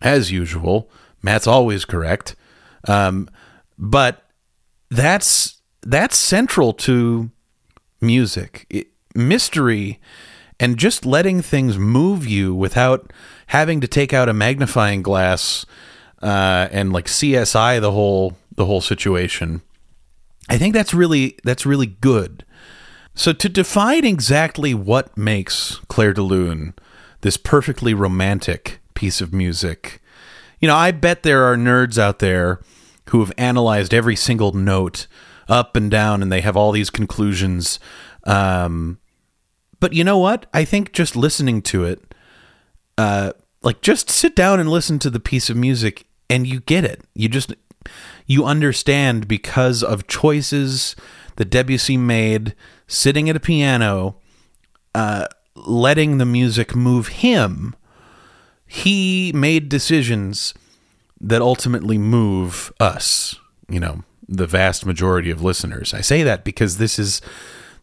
as 0.00 0.30
usual. 0.30 0.90
Matt's 1.22 1.46
always 1.46 1.84
correct. 1.84 2.34
Um, 2.88 3.28
but 3.78 4.28
that's 4.90 5.60
that's 5.82 6.16
central 6.16 6.72
to 6.72 7.30
music, 8.00 8.66
it, 8.70 8.88
mystery, 9.14 10.00
and 10.60 10.76
just 10.76 11.06
letting 11.06 11.42
things 11.42 11.78
move 11.78 12.26
you 12.26 12.54
without 12.54 13.12
having 13.48 13.80
to 13.80 13.88
take 13.88 14.12
out 14.12 14.28
a 14.28 14.32
magnifying 14.32 15.02
glass 15.02 15.64
uh, 16.22 16.68
and 16.70 16.92
like 16.92 17.06
CSI 17.06 17.80
the 17.80 17.92
whole 17.92 18.36
the 18.54 18.66
whole 18.66 18.80
situation. 18.80 19.62
I 20.48 20.58
think 20.58 20.74
that's 20.74 20.94
really 20.94 21.38
that's 21.44 21.66
really 21.66 21.86
good. 21.86 22.44
So 23.14 23.32
to 23.32 23.48
define 23.48 24.04
exactly 24.04 24.74
what 24.74 25.16
makes 25.16 25.76
Clair 25.88 26.12
de 26.12 26.22
Lune 26.22 26.74
this 27.20 27.36
perfectly 27.36 27.94
romantic 27.94 28.80
piece 28.94 29.20
of 29.20 29.32
music, 29.32 30.00
you 30.60 30.68
know, 30.68 30.76
I 30.76 30.90
bet 30.92 31.22
there 31.22 31.44
are 31.44 31.56
nerds 31.56 31.98
out 31.98 32.20
there 32.20 32.60
who 33.10 33.20
have 33.20 33.32
analyzed 33.36 33.92
every 33.92 34.16
single 34.16 34.52
note 34.52 35.06
up 35.48 35.76
and 35.76 35.90
down 35.90 36.22
and 36.22 36.32
they 36.32 36.40
have 36.40 36.56
all 36.56 36.72
these 36.72 36.90
conclusions. 36.90 37.78
Um, 38.24 38.98
but 39.80 39.92
you 39.92 40.04
know 40.04 40.18
what? 40.18 40.46
I 40.54 40.64
think 40.64 40.92
just 40.92 41.16
listening 41.16 41.62
to 41.62 41.84
it, 41.84 42.14
uh, 42.96 43.32
like 43.62 43.82
just 43.82 44.10
sit 44.10 44.34
down 44.34 44.60
and 44.60 44.70
listen 44.70 44.98
to 45.00 45.10
the 45.10 45.20
piece 45.20 45.50
of 45.50 45.56
music 45.56 46.06
and 46.30 46.46
you 46.46 46.60
get 46.60 46.84
it. 46.84 47.02
You 47.14 47.28
just, 47.28 47.52
you 48.26 48.44
understand 48.44 49.28
because 49.28 49.82
of 49.82 50.06
choices 50.06 50.96
that 51.36 51.50
Debussy 51.50 51.96
made 51.96 52.54
sitting 52.86 53.28
at 53.28 53.36
a 53.36 53.40
piano, 53.40 54.16
uh, 54.94 55.26
letting 55.54 56.18
the 56.18 56.26
music 56.26 56.74
move 56.74 57.08
him. 57.08 57.74
He 58.66 59.32
made 59.34 59.68
decisions 59.68 60.54
that 61.20 61.42
ultimately 61.42 61.98
move 61.98 62.72
us, 62.80 63.36
you 63.68 63.80
know, 63.80 64.02
the 64.28 64.46
vast 64.46 64.86
majority 64.86 65.30
of 65.30 65.42
listeners. 65.42 65.94
I 65.94 66.00
say 66.00 66.22
that 66.22 66.44
because 66.44 66.78
this 66.78 66.98
is 66.98 67.20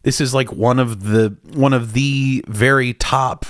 this 0.02 0.20
is 0.20 0.34
like 0.34 0.52
one 0.52 0.78
of 0.78 1.04
the 1.04 1.36
one 1.52 1.72
of 1.72 1.92
the 1.92 2.44
very 2.48 2.94
top 2.94 3.46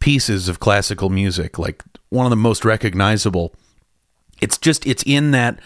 pieces 0.00 0.48
of 0.48 0.60
classical 0.60 1.10
music, 1.10 1.58
like 1.58 1.82
one 2.08 2.26
of 2.26 2.30
the 2.30 2.36
most 2.36 2.64
recognizable. 2.64 3.54
It's 4.40 4.58
just 4.58 4.86
it's 4.86 5.02
in 5.04 5.32
that 5.32 5.58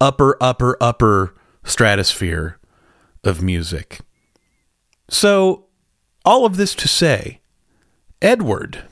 upper 0.00 0.36
upper 0.40 0.76
upper 0.80 1.34
stratosphere 1.64 2.58
of 3.24 3.42
music. 3.42 4.00
So 5.08 5.66
all 6.24 6.44
of 6.44 6.56
this 6.56 6.74
to 6.76 6.88
say, 6.88 7.40
Edward, 8.20 8.84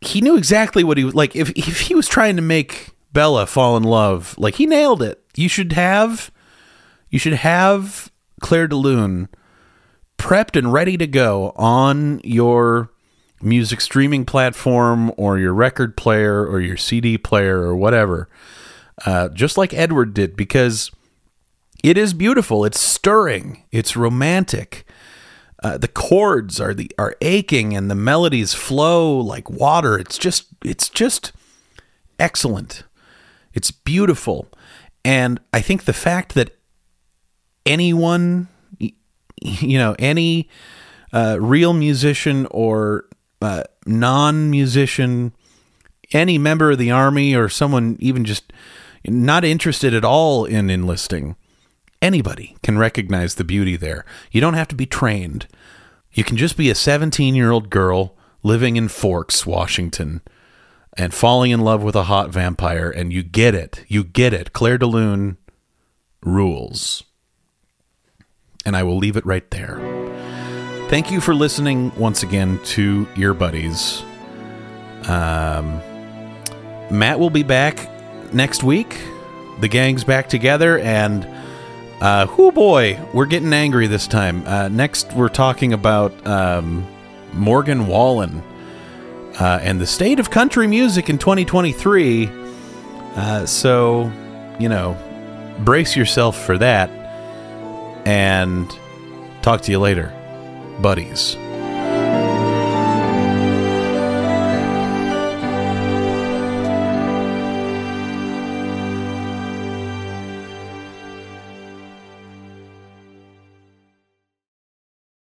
he 0.00 0.20
knew 0.20 0.36
exactly 0.36 0.84
what 0.84 0.98
he 0.98 1.04
was 1.04 1.14
like 1.14 1.34
if 1.34 1.50
if 1.50 1.80
he 1.80 1.94
was 1.94 2.08
trying 2.08 2.36
to 2.36 2.42
make 2.42 2.90
Bella 3.12 3.46
fall 3.46 3.76
in 3.76 3.82
love, 3.82 4.34
like 4.38 4.56
he 4.56 4.66
nailed 4.66 5.02
it. 5.02 5.22
You 5.36 5.48
should 5.48 5.72
have 5.72 6.30
you 7.10 7.18
should 7.18 7.34
have 7.34 8.10
Clair 8.40 8.66
de 8.66 8.76
Lune 8.76 9.28
prepped 10.18 10.56
and 10.56 10.72
ready 10.72 10.96
to 10.96 11.06
go 11.06 11.52
on 11.56 12.20
your 12.24 12.90
music 13.40 13.80
streaming 13.80 14.24
platform 14.24 15.12
or 15.16 15.38
your 15.38 15.52
record 15.52 15.96
player 15.96 16.46
or 16.46 16.60
your 16.60 16.76
CD 16.76 17.18
player 17.18 17.60
or 17.60 17.76
whatever, 17.76 18.28
uh, 19.06 19.28
just 19.30 19.56
like 19.58 19.74
Edward 19.74 20.14
did, 20.14 20.36
because 20.36 20.90
It 21.82 21.98
is 21.98 22.14
beautiful. 22.14 22.64
It's 22.64 22.80
stirring. 22.80 23.64
It's 23.70 23.94
romantic. 23.96 24.86
Uh, 25.62 25.76
the 25.78 25.88
chords 25.88 26.60
are 26.60 26.72
the 26.74 26.90
are 26.98 27.14
aching, 27.20 27.76
and 27.76 27.90
the 27.90 27.94
melodies 27.94 28.54
flow 28.54 29.18
like 29.18 29.50
water. 29.50 29.98
It's 29.98 30.16
just 30.18 30.46
it's 30.64 30.88
just 30.88 31.32
excellent. 32.18 32.84
It's 33.52 33.70
beautiful, 33.70 34.48
and 35.04 35.40
I 35.52 35.60
think 35.60 35.84
the 35.84 35.92
fact 35.92 36.34
that 36.34 36.56
anyone, 37.66 38.48
you 38.78 39.78
know, 39.78 39.94
any 39.98 40.48
uh, 41.12 41.38
real 41.40 41.72
musician 41.72 42.46
or 42.50 43.06
uh, 43.42 43.64
non 43.86 44.50
musician, 44.50 45.32
any 46.12 46.38
member 46.38 46.72
of 46.72 46.78
the 46.78 46.90
army 46.90 47.34
or 47.34 47.48
someone 47.48 47.96
even 48.00 48.24
just 48.24 48.52
not 49.06 49.44
interested 49.44 49.94
at 49.94 50.04
all 50.04 50.44
in 50.44 50.70
enlisting 50.70 51.36
Anybody 52.04 52.54
can 52.62 52.76
recognize 52.76 53.36
the 53.36 53.44
beauty 53.44 53.76
there. 53.76 54.04
You 54.30 54.42
don't 54.42 54.52
have 54.52 54.68
to 54.68 54.74
be 54.74 54.84
trained. 54.84 55.46
You 56.12 56.22
can 56.22 56.36
just 56.36 56.54
be 56.54 56.68
a 56.68 56.74
17 56.74 57.34
year 57.34 57.50
old 57.50 57.70
girl 57.70 58.14
living 58.42 58.76
in 58.76 58.88
Forks, 58.88 59.46
Washington, 59.46 60.20
and 60.98 61.14
falling 61.14 61.50
in 61.50 61.60
love 61.60 61.82
with 61.82 61.96
a 61.96 62.02
hot 62.02 62.28
vampire, 62.28 62.90
and 62.90 63.10
you 63.10 63.22
get 63.22 63.54
it. 63.54 63.86
You 63.88 64.04
get 64.04 64.34
it. 64.34 64.52
Clair 64.52 64.76
de 64.76 64.84
Lune 64.84 65.38
rules. 66.22 67.04
And 68.66 68.76
I 68.76 68.82
will 68.82 68.98
leave 68.98 69.16
it 69.16 69.24
right 69.24 69.50
there. 69.50 69.78
Thank 70.90 71.10
you 71.10 71.22
for 71.22 71.34
listening 71.34 71.90
once 71.96 72.22
again 72.22 72.60
to 72.64 73.08
Ear 73.16 73.32
Buddies. 73.32 74.02
Um, 75.08 75.80
Matt 76.90 77.18
will 77.18 77.30
be 77.30 77.42
back 77.42 77.93
next 78.34 78.62
week. 78.62 79.00
The 79.60 79.68
gang's 79.68 80.04
back 80.04 80.28
together, 80.28 80.78
and 80.78 81.26
uh, 82.00 82.26
whoo 82.36 82.50
boy, 82.52 83.00
we're 83.14 83.26
getting 83.26 83.52
angry 83.52 83.86
this 83.86 84.06
time. 84.06 84.46
Uh, 84.46 84.68
next, 84.68 85.12
we're 85.12 85.28
talking 85.28 85.72
about 85.72 86.26
um, 86.26 86.86
Morgan 87.32 87.86
Wallen 87.86 88.42
uh, 89.40 89.60
and 89.62 89.80
the 89.80 89.86
state 89.86 90.18
of 90.20 90.30
country 90.30 90.66
music 90.66 91.08
in 91.08 91.18
2023. 91.18 92.28
Uh, 93.16 93.46
so, 93.46 94.10
you 94.58 94.68
know, 94.68 94.96
brace 95.60 95.96
yourself 95.96 96.44
for 96.44 96.58
that 96.58 96.90
and 98.04 98.76
talk 99.42 99.62
to 99.62 99.70
you 99.70 99.78
later, 99.78 100.12
buddies. 100.80 101.36